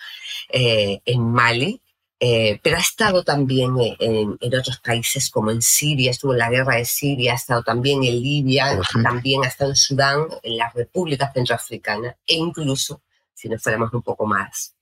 eh, 0.50 1.02
en 1.06 1.22
Mali, 1.22 1.82
eh, 2.26 2.58
pero 2.64 2.78
ha 2.78 2.80
estado 2.80 3.22
también 3.22 3.76
en, 4.00 4.38
en, 4.40 4.56
otros 4.58 4.80
países 4.80 5.30
como 5.30 5.52
en 5.52 5.62
Siria, 5.62 6.12
estuvo 6.12 6.32
en 6.32 6.40
la 6.40 6.50
guerra 6.50 6.78
de 6.78 6.86
Siria, 6.86 7.34
ha 7.34 7.36
estado 7.36 7.64
también 7.64 8.02
en 8.02 8.22
Libia, 8.22 8.80
también 9.04 9.44
ha 9.44 9.50
estado 9.50 9.72
en 9.72 9.76
Sudán, 9.76 10.28
en 10.42 10.56
la 10.56 10.70
República 10.70 11.34
Centroafricana 11.34 12.16
e 12.26 12.36
incluso, 12.36 13.02
si 13.34 13.50
nos 13.50 13.62
fuéramos 13.62 13.92
un 13.92 14.04
poco 14.04 14.26
más, 14.26 14.74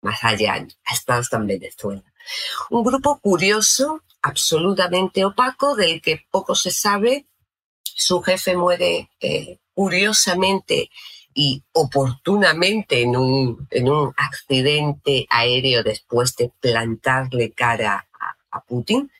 más 0.00 0.24
allá, 0.24 0.54
ha 0.54 0.94
estado 0.94 1.20
hasta 1.20 1.36
en 1.36 1.48
Venezuela. 1.48 2.02
Un 2.70 2.82
grupo 2.82 3.20
curioso, 3.20 4.02
absolutamente 4.22 5.22
opaco, 5.26 5.76
del 5.76 6.00
que 6.00 6.24
poco 6.30 6.54
se 6.54 6.70
sabe. 6.70 7.26
Su 7.82 8.22
jefe 8.22 8.56
muere 8.56 9.10
eh, 9.20 9.58
curiosamente 9.74 10.88
y 11.34 11.62
oportunamente 11.72 13.02
en 13.02 13.16
un, 13.16 13.68
en 13.70 13.88
un 13.88 14.12
accidente 14.16 15.26
aéreo 15.30 15.82
después 15.82 16.36
de 16.36 16.50
plantarle 16.60 17.52
cara 17.52 18.06
a, 18.18 18.36
a 18.50 18.60
Putin. 18.62 19.10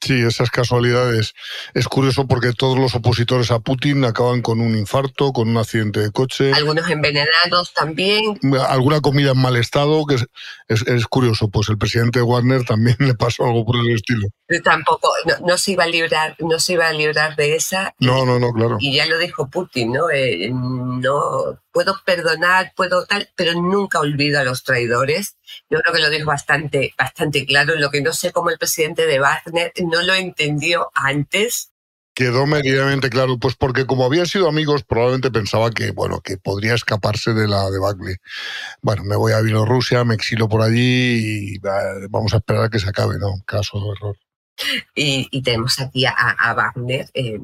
Sí, 0.00 0.22
esas 0.22 0.50
casualidades. 0.50 1.34
Es 1.74 1.88
curioso 1.88 2.26
porque 2.26 2.52
todos 2.52 2.78
los 2.78 2.94
opositores 2.94 3.50
a 3.50 3.58
Putin 3.58 4.04
acaban 4.04 4.42
con 4.42 4.60
un 4.60 4.76
infarto, 4.76 5.32
con 5.32 5.48
un 5.48 5.56
accidente 5.56 6.00
de 6.00 6.10
coche. 6.10 6.52
Algunos 6.52 6.88
envenenados 6.88 7.74
también. 7.74 8.38
Alguna 8.68 9.00
comida 9.00 9.32
en 9.32 9.38
mal 9.38 9.56
estado, 9.56 10.06
que 10.06 10.16
es, 10.16 10.26
es, 10.68 10.86
es 10.86 11.06
curioso. 11.06 11.48
Pues 11.48 11.68
el 11.68 11.78
presidente 11.78 12.22
Warner 12.22 12.64
también 12.64 12.96
le 13.00 13.14
pasó 13.14 13.44
algo 13.44 13.64
por 13.64 13.76
el 13.76 13.94
estilo. 13.94 14.28
Tampoco, 14.62 15.10
no, 15.26 15.46
no, 15.46 15.58
se 15.58 15.72
iba 15.72 15.84
a 15.84 15.88
librar, 15.88 16.36
no 16.38 16.58
se 16.58 16.74
iba 16.74 16.88
a 16.88 16.92
librar 16.92 17.36
de 17.36 17.56
esa. 17.56 17.94
No, 17.98 18.24
no, 18.24 18.38
no, 18.38 18.52
claro. 18.52 18.76
Y 18.80 18.94
ya 18.94 19.06
lo 19.06 19.18
dijo 19.18 19.48
Putin, 19.48 19.92
¿no? 19.92 20.10
Eh, 20.10 20.50
no 20.52 21.58
puedo 21.72 22.00
perdonar, 22.04 22.72
puedo 22.76 23.06
tal, 23.06 23.28
pero 23.36 23.54
nunca 23.54 24.00
olvido 24.00 24.40
a 24.40 24.44
los 24.44 24.64
traidores. 24.64 25.36
Yo 25.70 25.78
creo 25.80 25.94
que 25.94 26.02
lo 26.02 26.10
dijo 26.10 26.26
bastante, 26.26 26.94
bastante 26.98 27.46
claro. 27.46 27.76
Lo 27.76 27.90
que 27.90 28.02
no 28.02 28.12
sé 28.12 28.32
cómo 28.32 28.50
el 28.50 28.58
presidente 28.58 29.06
de 29.06 29.20
Wagner 29.20 29.72
no 29.84 30.02
lo 30.02 30.14
entendió 30.14 30.90
antes. 30.94 31.72
Quedó 32.14 32.46
medianamente 32.46 33.10
claro, 33.10 33.38
pues 33.38 33.54
porque 33.54 33.86
como 33.86 34.04
habían 34.04 34.26
sido 34.26 34.48
amigos, 34.48 34.82
probablemente 34.82 35.30
pensaba 35.30 35.70
que, 35.70 35.92
bueno, 35.92 36.20
que 36.20 36.36
podría 36.36 36.74
escaparse 36.74 37.32
de 37.32 37.46
la 37.46 37.70
debacle. 37.70 38.16
Bueno, 38.82 39.04
me 39.04 39.14
voy 39.14 39.32
a 39.32 39.40
Bielorrusia, 39.40 40.02
me 40.02 40.16
exilo 40.16 40.48
por 40.48 40.62
allí 40.62 41.54
y 41.54 41.58
vamos 42.10 42.34
a 42.34 42.38
esperar 42.38 42.64
a 42.64 42.68
que 42.70 42.80
se 42.80 42.88
acabe, 42.88 43.18
¿no? 43.20 43.34
Caso 43.46 43.78
de 43.78 43.90
error. 43.90 44.16
Y, 44.96 45.28
y 45.30 45.42
tenemos 45.42 45.78
aquí 45.78 46.06
a, 46.06 46.10
a 46.12 46.54
Wagner, 46.54 47.08
eh, 47.14 47.38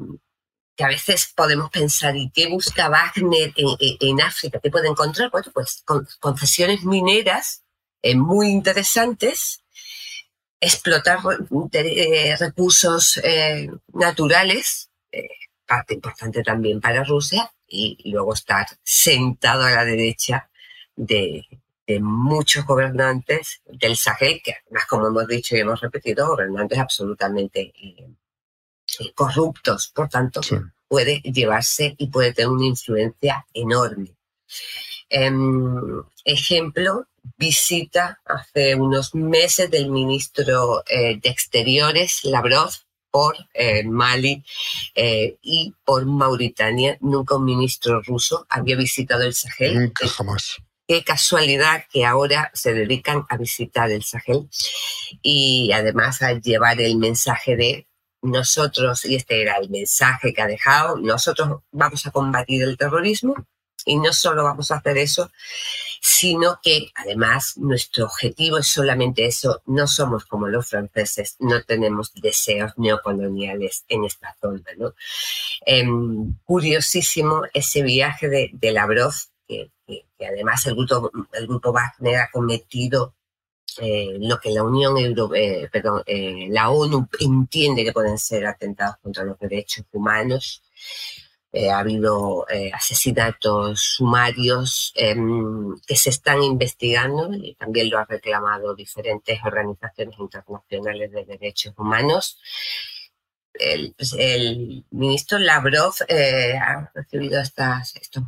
que 0.75 0.83
a 0.83 0.87
veces 0.87 1.31
podemos 1.35 1.69
pensar, 1.69 2.15
¿y 2.17 2.29
qué 2.31 2.47
busca 2.47 2.89
Wagner 2.89 3.53
en, 3.55 4.21
África? 4.21 4.59
¿Qué 4.61 4.69
puede 4.69 4.89
encontrar? 4.89 5.31
Bueno, 5.31 5.49
pues 5.53 5.81
con, 5.85 6.07
concesiones 6.19 6.83
mineras 6.83 7.63
eh, 8.01 8.15
muy 8.15 8.49
interesantes, 8.49 9.63
explotar 10.59 11.19
eh, 11.71 12.35
recursos 12.37 13.17
eh, 13.23 13.69
naturales, 13.93 14.89
parte 15.65 15.93
importante 15.95 16.43
también 16.43 16.81
para 16.81 17.03
Rusia, 17.03 17.51
y, 17.67 17.97
y, 18.03 18.11
luego 18.11 18.33
estar 18.33 18.67
sentado 18.83 19.63
a 19.63 19.71
la 19.71 19.85
derecha 19.85 20.49
de, 20.95 21.47
de, 21.87 21.99
muchos 21.99 22.65
gobernantes 22.65 23.61
del 23.65 23.97
Sahel, 23.97 24.41
que 24.43 24.53
además, 24.65 24.85
como 24.85 25.07
hemos 25.07 25.27
dicho 25.27 25.55
y 25.55 25.61
hemos 25.61 25.81
repetido, 25.81 26.27
gobernantes 26.27 26.77
absolutamente 26.77 27.73
corruptos, 29.13 29.91
por 29.93 30.09
tanto, 30.09 30.43
sí. 30.43 30.55
puede 30.87 31.21
llevarse 31.21 31.95
y 31.97 32.07
puede 32.07 32.33
tener 32.33 32.49
una 32.49 32.65
influencia 32.65 33.45
enorme. 33.53 34.15
Um, 35.11 36.03
ejemplo, 36.23 37.07
visita 37.37 38.19
hace 38.25 38.75
unos 38.75 39.13
meses 39.13 39.69
del 39.69 39.89
ministro 39.89 40.83
eh, 40.87 41.19
de 41.21 41.29
Exteriores, 41.29 42.23
Lavrov, 42.23 42.71
por 43.11 43.37
eh, 43.53 43.83
Mali 43.85 44.43
eh, 44.93 45.37
y 45.41 45.73
por 45.85 46.05
Mauritania. 46.05 46.97
Nunca 46.99 47.35
un 47.35 47.45
ministro 47.45 48.01
ruso 48.01 48.45
había 48.49 48.75
visitado 48.75 49.23
el 49.23 49.33
Sahel. 49.33 49.79
Nunca 49.79 50.07
jamás. 50.07 50.57
Qué 50.87 51.03
casualidad 51.03 51.85
que 51.89 52.05
ahora 52.05 52.51
se 52.53 52.73
dedican 52.73 53.25
a 53.29 53.37
visitar 53.37 53.89
el 53.89 54.03
Sahel 54.03 54.49
y 55.21 55.71
además 55.71 56.21
a 56.21 56.33
llevar 56.33 56.81
el 56.81 56.97
mensaje 56.97 57.55
de 57.55 57.87
nosotros, 58.25 59.05
y 59.05 59.15
este 59.15 59.41
era 59.41 59.57
el 59.57 59.69
mensaje 59.69 60.33
que 60.33 60.41
ha 60.41 60.47
dejado, 60.47 60.97
nosotros 60.97 61.61
vamos 61.71 62.05
a 62.05 62.11
combatir 62.11 62.63
el 62.63 62.77
terrorismo 62.77 63.35
y 63.85 63.97
no 63.97 64.11
solo 64.13 64.43
vamos 64.43 64.71
a 64.71 64.77
hacer 64.77 64.97
eso, 64.97 65.31
sino 66.01 66.59
que 66.61 66.91
además 66.95 67.57
nuestro 67.57 68.05
objetivo 68.05 68.57
es 68.57 68.67
solamente 68.67 69.25
eso, 69.25 69.61
no 69.65 69.87
somos 69.87 70.25
como 70.25 70.47
los 70.47 70.67
franceses, 70.67 71.35
no 71.39 71.63
tenemos 71.63 72.13
deseos 72.13 72.73
neocoloniales 72.77 73.85
en 73.87 74.05
esta 74.05 74.35
zona. 74.41 74.63
Eh, 75.65 75.85
curiosísimo 76.43 77.43
ese 77.53 77.83
viaje 77.83 78.29
de, 78.29 78.49
de 78.53 78.71
Lavrov, 78.71 79.13
que, 79.47 79.71
que, 79.85 80.05
que, 80.17 80.25
además 80.25 80.65
el 80.65 80.75
grupo, 80.75 81.11
el 81.33 81.47
grupo 81.47 81.71
Wagner 81.71 82.17
ha 82.17 82.31
cometido 82.31 83.13
eh, 83.81 84.17
lo 84.19 84.39
que 84.39 84.51
la 84.51 84.63
Unión 84.63 84.97
Europea, 84.97 85.41
eh, 85.41 85.69
perdón, 85.71 86.03
eh, 86.05 86.47
la 86.49 86.69
ONU 86.69 87.07
entiende 87.19 87.83
que 87.83 87.93
pueden 87.93 88.17
ser 88.17 88.45
atentados 88.45 88.97
contra 89.01 89.23
los 89.23 89.37
derechos 89.39 89.85
humanos. 89.91 90.61
Ha 91.71 91.79
habido 91.79 92.45
asesinatos 92.73 93.79
sumarios 93.79 94.91
em, 94.95 95.73
que 95.87 95.95
se 95.95 96.09
están 96.09 96.43
investigando 96.43 97.33
y 97.33 97.55
también 97.55 97.89
lo 97.89 97.97
han 97.97 98.07
reclamado 98.07 98.75
diferentes 98.75 99.39
organizaciones 99.45 100.19
internacionales 100.19 101.11
de 101.13 101.23
derechos 101.23 101.73
humanos. 101.77 102.39
El, 103.53 103.93
pues, 103.97 104.13
ministro 104.91 105.39
Lavrov 105.39 105.93
ha 106.59 106.91
recibido 106.93 107.39
estas, 107.39 107.95
estos, 107.95 108.23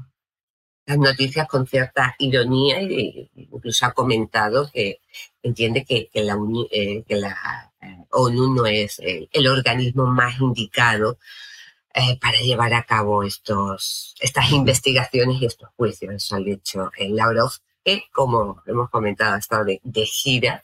las 0.88 0.98
noticias 0.98 1.48
con 1.50 1.68
cierta 1.68 2.16
ironía 2.18 2.80
e 2.80 3.30
incluso 3.36 3.86
ha 3.86 3.92
comentado 3.92 4.72
que 4.72 5.02
entiende 5.48 5.86
que, 5.86 6.10
que, 6.12 6.24
la, 6.24 6.38
eh, 6.72 7.04
que 7.08 7.16
la, 7.16 7.72
ONU 8.12 8.54
no 8.56 8.66
es 8.66 9.00
el, 9.00 9.30
el 9.32 9.48
organismo 9.48 10.06
más 10.06 10.40
indicado 10.40 11.18
eh, 11.94 12.18
para 12.20 12.40
llevar 12.40 12.74
a 12.74 12.84
cabo 12.84 13.24
estos, 13.24 14.16
estas 14.20 14.52
investigaciones 14.52 15.42
y 15.42 15.46
estos 15.46 15.70
juicios. 15.76 16.14
Eso 16.14 16.36
ha 16.36 16.40
dicho 16.40 16.92
el 16.98 17.16
Lavrov, 17.16 17.52
que 17.84 18.04
como 18.14 18.62
hemos 18.66 18.90
comentado, 18.90 19.36
ha 19.36 19.40
estado 19.40 19.66
de, 19.66 19.82
de 19.84 20.06
gira 20.06 20.64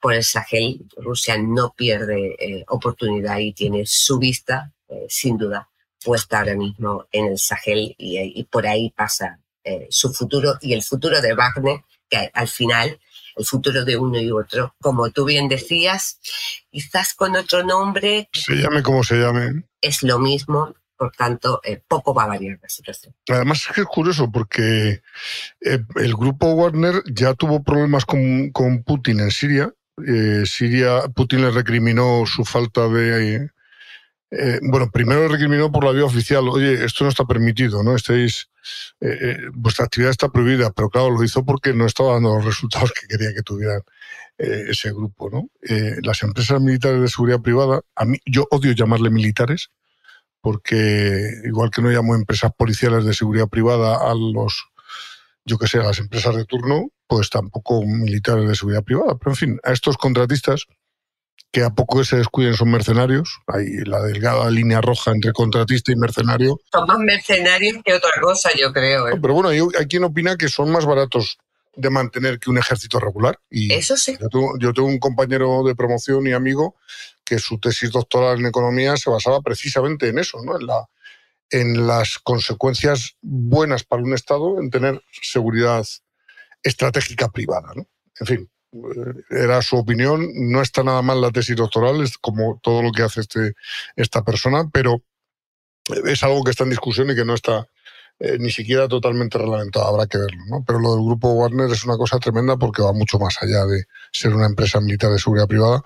por 0.00 0.14
el 0.14 0.24
Sahel. 0.24 0.84
Rusia 0.96 1.38
no 1.38 1.74
pierde 1.76 2.36
eh, 2.38 2.64
oportunidad 2.68 3.38
y 3.38 3.52
tiene 3.52 3.84
su 3.86 4.18
vista, 4.18 4.72
eh, 4.88 5.06
sin 5.08 5.38
duda, 5.38 5.68
puesta 6.02 6.40
ahora 6.40 6.54
mismo 6.54 7.06
en 7.12 7.26
el 7.26 7.38
Sahel 7.38 7.94
y, 7.96 8.18
y 8.18 8.44
por 8.44 8.66
ahí 8.66 8.90
pasa 8.90 9.40
eh, 9.62 9.86
su 9.88 10.12
futuro 10.12 10.58
y 10.60 10.74
el 10.74 10.82
futuro 10.82 11.20
de 11.22 11.34
Wagner, 11.34 11.84
que 12.10 12.30
al 12.34 12.48
final 12.48 13.00
el 13.36 13.44
futuro 13.44 13.84
de 13.84 13.96
uno 13.96 14.20
y 14.20 14.30
otro. 14.30 14.74
Como 14.80 15.10
tú 15.10 15.24
bien 15.24 15.48
decías, 15.48 16.20
quizás 16.70 17.14
con 17.14 17.36
otro 17.36 17.62
nombre. 17.62 18.28
Se 18.32 18.54
llame 18.54 18.82
como 18.82 19.02
se 19.02 19.16
llame. 19.16 19.64
Es 19.80 20.02
lo 20.02 20.18
mismo, 20.18 20.74
por 20.96 21.12
tanto, 21.12 21.60
eh, 21.64 21.82
poco 21.86 22.14
va 22.14 22.24
a 22.24 22.28
variar 22.28 22.58
la 22.62 22.68
situación. 22.68 23.14
Además 23.28 23.66
es 23.68 23.74
que 23.74 23.80
es 23.82 23.86
curioso 23.86 24.30
porque 24.30 25.02
eh, 25.60 25.78
el 25.96 26.14
grupo 26.14 26.52
Warner 26.52 27.02
ya 27.12 27.34
tuvo 27.34 27.62
problemas 27.62 28.04
con, 28.04 28.50
con 28.50 28.82
Putin 28.82 29.20
en 29.20 29.30
Siria. 29.30 29.72
Eh, 30.06 30.44
Siria, 30.46 31.02
Putin 31.14 31.42
le 31.42 31.50
recriminó 31.50 32.24
su 32.26 32.44
falta 32.44 32.88
de 32.88 33.50
eh, 34.30 34.58
bueno, 34.62 34.90
primero 34.90 35.28
recriminó 35.28 35.70
por 35.70 35.84
la 35.84 35.92
vía 35.92 36.04
oficial, 36.04 36.48
oye, 36.48 36.84
esto 36.84 37.04
no 37.04 37.10
está 37.10 37.24
permitido, 37.24 37.82
¿no? 37.82 37.94
Estáis, 37.94 38.48
eh, 39.00 39.16
eh, 39.20 39.38
vuestra 39.52 39.84
actividad 39.84 40.10
está 40.10 40.28
prohibida, 40.28 40.72
pero 40.72 40.90
claro, 40.90 41.10
lo 41.10 41.22
hizo 41.22 41.44
porque 41.44 41.72
no 41.72 41.86
estaba 41.86 42.14
dando 42.14 42.34
los 42.36 42.44
resultados 42.44 42.92
que 42.92 43.06
quería 43.06 43.34
que 43.34 43.42
tuvieran 43.42 43.80
ese 44.36 44.90
grupo, 44.90 45.30
¿no? 45.30 45.48
las 46.02 46.24
empresas 46.24 46.60
militares 46.60 47.00
de 47.00 47.06
seguridad 47.06 47.40
privada, 47.40 47.82
a 47.94 48.04
mí, 48.04 48.18
yo 48.26 48.48
odio 48.50 48.72
llamarle 48.72 49.08
militares, 49.08 49.70
porque 50.40 51.40
igual 51.44 51.70
que 51.70 51.80
no 51.80 51.88
llamo 51.88 52.16
empresas 52.16 52.50
policiales 52.58 53.04
de 53.04 53.14
seguridad 53.14 53.48
privada 53.48 54.10
a 54.10 54.12
los, 54.12 54.66
yo 55.44 55.56
que 55.56 55.68
sé, 55.68 55.78
a 55.78 55.84
las 55.84 56.00
empresas 56.00 56.34
de 56.34 56.46
turno, 56.46 56.88
pues 57.06 57.30
tampoco 57.30 57.82
militares 57.86 58.48
de 58.48 58.56
seguridad 58.56 58.82
privada. 58.82 59.16
Pero 59.16 59.30
en 59.30 59.36
fin, 59.36 59.60
a 59.62 59.70
estos 59.70 59.96
contratistas 59.96 60.66
que 61.54 61.62
a 61.62 61.70
poco 61.70 62.04
se 62.04 62.16
descuiden 62.16 62.54
son 62.54 62.70
mercenarios. 62.72 63.38
Hay 63.46 63.84
la 63.84 64.02
delgada 64.02 64.50
línea 64.50 64.80
roja 64.80 65.12
entre 65.12 65.32
contratista 65.32 65.92
y 65.92 65.96
mercenario. 65.96 66.60
Son 66.72 66.84
más 66.84 66.98
mercenarios 66.98 67.76
que 67.84 67.94
otra 67.94 68.10
cosa, 68.20 68.50
yo 68.58 68.72
creo. 68.72 69.08
¿eh? 69.08 69.18
pero 69.22 69.34
bueno, 69.34 69.50
hay, 69.50 69.86
quien 69.86 70.02
opina 70.02 70.36
que 70.36 70.48
son 70.48 70.72
más 70.72 70.84
baratos 70.84 71.38
de 71.76 71.90
mantener 71.90 72.40
que 72.40 72.50
un 72.50 72.58
ejército 72.58 72.98
regular. 72.98 73.38
Y 73.50 73.72
Eso 73.72 73.96
sí. 73.96 74.18
Yo 74.58 74.72
tengo, 74.72 74.88
un 74.88 74.98
compañero 74.98 75.62
de 75.62 75.76
promoción 75.76 76.26
y 76.26 76.32
amigo 76.32 76.74
que 77.24 77.38
su 77.38 77.58
tesis 77.60 77.92
doctoral 77.92 78.40
en 78.40 78.46
economía 78.46 78.96
se 78.96 79.10
basaba 79.10 79.40
precisamente 79.40 80.08
en 80.08 80.18
eso, 80.18 80.38
¿no? 80.44 80.58
en, 80.58 80.66
la, 80.66 80.88
en 81.50 81.86
las 81.86 82.18
consecuencias 82.18 83.16
buenas 83.22 83.84
para 83.84 84.02
un 84.02 84.12
Estado 84.12 84.60
en 84.60 84.70
tener 84.70 85.00
seguridad 85.22 85.86
estratégica 86.64 87.28
privada. 87.28 87.72
¿no? 87.76 87.86
En 88.18 88.26
fin, 88.26 88.50
era 89.30 89.62
su 89.62 89.76
opinión. 89.76 90.28
No 90.34 90.62
está 90.62 90.82
nada 90.82 91.02
mal 91.02 91.20
la 91.20 91.30
tesis 91.30 91.56
doctoral, 91.56 92.02
es 92.02 92.18
como 92.18 92.60
todo 92.62 92.82
lo 92.82 92.92
que 92.92 93.02
hace 93.02 93.20
este, 93.20 93.54
esta 93.96 94.22
persona, 94.24 94.68
pero 94.72 95.02
es 96.06 96.22
algo 96.22 96.42
que 96.42 96.50
está 96.50 96.64
en 96.64 96.70
discusión 96.70 97.10
y 97.10 97.14
que 97.14 97.24
no 97.24 97.34
está 97.34 97.68
eh, 98.20 98.38
ni 98.38 98.50
siquiera 98.50 98.88
totalmente 98.88 99.38
reglamentado. 99.38 99.86
Habrá 99.86 100.06
que 100.06 100.18
verlo. 100.18 100.42
¿no? 100.48 100.64
Pero 100.66 100.78
lo 100.78 100.94
del 100.94 101.04
grupo 101.04 101.32
Warner 101.32 101.70
es 101.70 101.84
una 101.84 101.96
cosa 101.96 102.18
tremenda 102.18 102.56
porque 102.56 102.82
va 102.82 102.92
mucho 102.92 103.18
más 103.18 103.36
allá 103.40 103.66
de 103.66 103.84
ser 104.12 104.34
una 104.34 104.46
empresa 104.46 104.80
militar 104.80 105.10
de 105.10 105.18
seguridad 105.18 105.48
privada, 105.48 105.82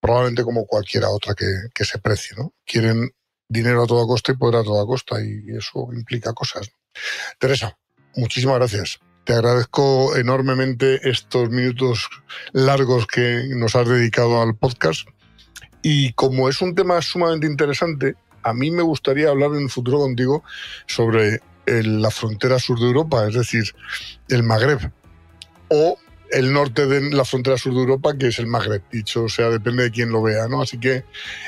probablemente 0.00 0.44
como 0.44 0.66
cualquiera 0.66 1.08
otra 1.10 1.34
que, 1.34 1.46
que 1.74 1.84
se 1.84 1.98
precie. 1.98 2.36
¿no? 2.36 2.52
Quieren 2.64 3.10
dinero 3.48 3.82
a 3.82 3.86
toda 3.86 4.06
costa 4.06 4.32
y 4.32 4.36
poder 4.36 4.60
a 4.60 4.64
toda 4.64 4.86
costa 4.86 5.16
y 5.20 5.56
eso 5.56 5.88
implica 5.92 6.32
cosas. 6.32 6.70
Teresa, 7.38 7.76
muchísimas 8.16 8.56
gracias. 8.56 9.00
Te 9.24 9.32
agradezco 9.32 10.16
enormemente 10.16 11.08
estos 11.08 11.48
minutos 11.48 12.10
largos 12.52 13.06
que 13.06 13.44
nos 13.56 13.74
has 13.74 13.88
dedicado 13.88 14.42
al 14.42 14.54
podcast. 14.54 15.08
Y 15.80 16.12
como 16.12 16.50
es 16.50 16.60
un 16.60 16.74
tema 16.74 17.00
sumamente 17.00 17.46
interesante, 17.46 18.16
a 18.42 18.52
mí 18.52 18.70
me 18.70 18.82
gustaría 18.82 19.30
hablar 19.30 19.52
en 19.52 19.62
el 19.62 19.70
futuro 19.70 20.00
contigo 20.00 20.44
sobre 20.86 21.40
la 21.66 22.10
frontera 22.10 22.58
sur 22.58 22.78
de 22.78 22.84
Europa, 22.84 23.26
es 23.26 23.34
decir, 23.34 23.64
el 24.28 24.42
Magreb, 24.42 24.92
o 25.68 25.96
el 26.34 26.52
norte 26.52 26.86
de 26.86 27.10
la 27.10 27.24
frontera 27.24 27.56
sur 27.56 27.72
de 27.72 27.80
Europa, 27.80 28.16
que 28.18 28.28
es 28.28 28.38
el 28.38 28.46
Magreb, 28.46 28.82
dicho, 28.90 29.24
o 29.24 29.28
sea, 29.28 29.48
depende 29.50 29.84
de 29.84 29.90
quién 29.90 30.10
lo 30.10 30.22
vea, 30.22 30.48
¿no? 30.48 30.62
Así 30.62 30.78
que, 30.78 31.04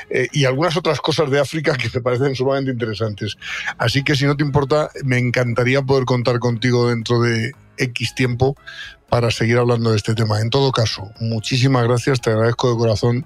eh, 0.09 0.27
y 0.31 0.45
algunas 0.45 0.77
otras 0.77 1.01
cosas 1.01 1.29
de 1.29 1.39
África 1.39 1.75
que 1.75 1.89
me 1.93 2.01
parecen 2.01 2.35
sumamente 2.35 2.71
interesantes. 2.71 3.37
Así 3.77 4.03
que, 4.03 4.15
si 4.15 4.25
no 4.25 4.37
te 4.37 4.43
importa, 4.43 4.89
me 5.03 5.17
encantaría 5.17 5.81
poder 5.81 6.05
contar 6.05 6.39
contigo 6.39 6.89
dentro 6.89 7.21
de 7.21 7.51
X 7.77 8.15
tiempo 8.15 8.55
para 9.09 9.31
seguir 9.31 9.57
hablando 9.57 9.91
de 9.91 9.97
este 9.97 10.15
tema. 10.15 10.41
En 10.41 10.49
todo 10.49 10.71
caso, 10.71 11.11
muchísimas 11.19 11.83
gracias, 11.83 12.21
te 12.21 12.31
agradezco 12.31 12.71
de 12.71 12.77
corazón 12.77 13.25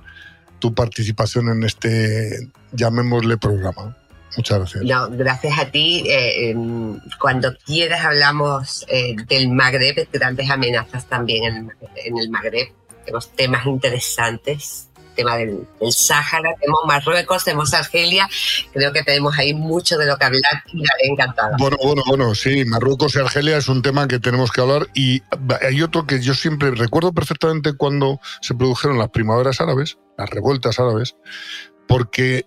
tu 0.60 0.74
participación 0.74 1.50
en 1.50 1.64
este, 1.64 2.50
llamémosle 2.72 3.38
programa. 3.38 3.98
Muchas 4.38 4.60
gracias. 4.60 4.84
No, 4.84 5.10
gracias 5.10 5.60
a 5.60 5.66
ti. 5.66 6.04
Eh, 6.08 6.50
em, 6.50 7.00
cuando 7.20 7.56
quieras 7.66 8.06
hablamos 8.06 8.86
eh, 8.88 9.16
del 9.28 9.50
Magreb, 9.50 10.08
grandes 10.12 10.50
amenazas 10.50 11.06
también 11.06 11.44
en, 11.44 11.72
en 11.96 12.18
el 12.18 12.30
Magreb. 12.30 12.70
Tenemos 13.06 13.32
temas 13.36 13.66
interesantes 13.66 14.92
tema 15.16 15.38
del, 15.38 15.68
Sáhara, 15.92 16.56
tenemos 16.60 16.82
Marruecos, 16.86 17.44
tenemos 17.44 17.74
Argelia, 17.74 18.30
creo 18.74 18.92
que 18.94 19.04
tenemos 19.04 19.38
ahí 19.38 19.54
mucho 19.54 19.98
de 19.98 20.06
lo 20.06 20.18
que 20.18 20.26
hablar 20.26 20.64
y 20.72 20.80
la 20.80 20.92
encantada. 21.04 21.56
Bueno, 21.60 21.78
bueno, 21.84 22.04
bueno, 22.08 22.36
sí, 22.36 22.66
Marruecos 22.66 23.16
y 23.16 23.20
Argelia 23.20 23.58
es 23.58 23.68
un 23.68 23.82
tema 23.82 24.08
que 24.08 24.20
tenemos 24.20 24.52
que 24.52 24.62
hablar 24.62 24.88
y 24.94 25.22
hay 25.62 25.82
otro 25.82 26.06
que 26.06 26.22
yo 26.22 26.34
siempre 26.34 26.72
recuerdo 26.72 27.14
perfectamente 27.14 27.74
cuando 27.74 28.20
se 28.42 28.56
produjeron 28.56 28.98
las 28.98 29.10
primaveras 29.10 29.62
árabes, 29.62 29.98
las 30.18 30.30
revueltas 30.30 30.80
árabes, 30.80 31.16
porque 31.88 32.46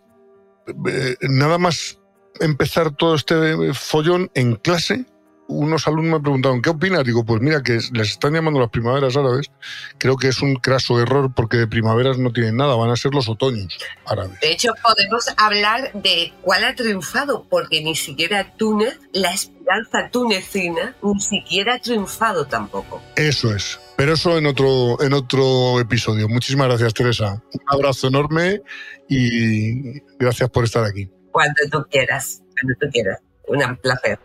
eh, 0.66 1.16
nada 1.22 1.58
más 1.58 1.98
empezar 2.40 2.90
todo 2.90 3.14
este 3.14 3.72
follón 3.74 4.30
en 4.34 4.56
clase, 4.56 5.06
unos 5.46 5.86
alumnos 5.86 6.20
me 6.20 6.20
preguntaron, 6.20 6.62
¿qué 6.62 6.70
opinas? 6.70 7.04
Digo, 7.04 7.24
pues 7.24 7.40
mira, 7.40 7.62
que 7.62 7.78
les 7.92 8.10
están 8.10 8.32
llamando 8.32 8.60
las 8.60 8.70
primaveras 8.70 9.16
árabes. 9.16 9.50
Creo 9.98 10.16
que 10.16 10.28
es 10.28 10.40
un 10.40 10.56
craso 10.56 11.00
error 11.00 11.32
porque 11.34 11.58
de 11.58 11.66
primaveras 11.66 12.18
no 12.18 12.32
tienen 12.32 12.56
nada, 12.56 12.74
van 12.76 12.90
a 12.90 12.96
ser 12.96 13.12
los 13.14 13.28
otoños 13.28 13.78
árabes. 14.06 14.40
De 14.40 14.52
hecho, 14.52 14.72
podemos 14.82 15.26
hablar 15.36 15.92
de 15.92 16.32
cuál 16.42 16.64
ha 16.64 16.74
triunfado, 16.74 17.46
porque 17.48 17.82
ni 17.82 17.94
siquiera 17.94 18.54
Túnez, 18.56 18.98
la 19.12 19.32
esperanza 19.32 20.08
tunecina, 20.10 20.96
ni 21.02 21.20
siquiera 21.20 21.74
ha 21.74 21.78
triunfado 21.78 22.46
tampoco. 22.46 23.02
Eso 23.16 23.54
es. 23.54 23.78
Pero 23.96 24.14
eso 24.14 24.36
en 24.36 24.46
otro, 24.46 25.00
en 25.00 25.12
otro 25.12 25.80
episodio. 25.80 26.28
Muchísimas 26.28 26.68
gracias, 26.68 26.94
Teresa. 26.94 27.42
Un 27.52 27.60
abrazo 27.66 28.08
enorme 28.08 28.60
y 29.08 30.00
gracias 30.18 30.50
por 30.50 30.64
estar 30.64 30.84
aquí. 30.84 31.08
Cuando 31.30 31.54
tú 31.70 31.84
quieras, 31.90 32.42
cuando 32.60 32.78
tú 32.80 32.88
quieras. 32.92 33.20
Un 33.46 33.76
placer. 33.76 34.18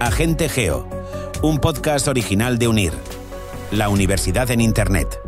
Agente 0.00 0.48
Geo, 0.48 0.88
un 1.42 1.58
podcast 1.58 2.08
original 2.08 2.58
de 2.58 2.68
UNIR, 2.68 2.92
la 3.70 3.90
universidad 3.90 4.50
en 4.50 4.62
Internet. 4.62 5.20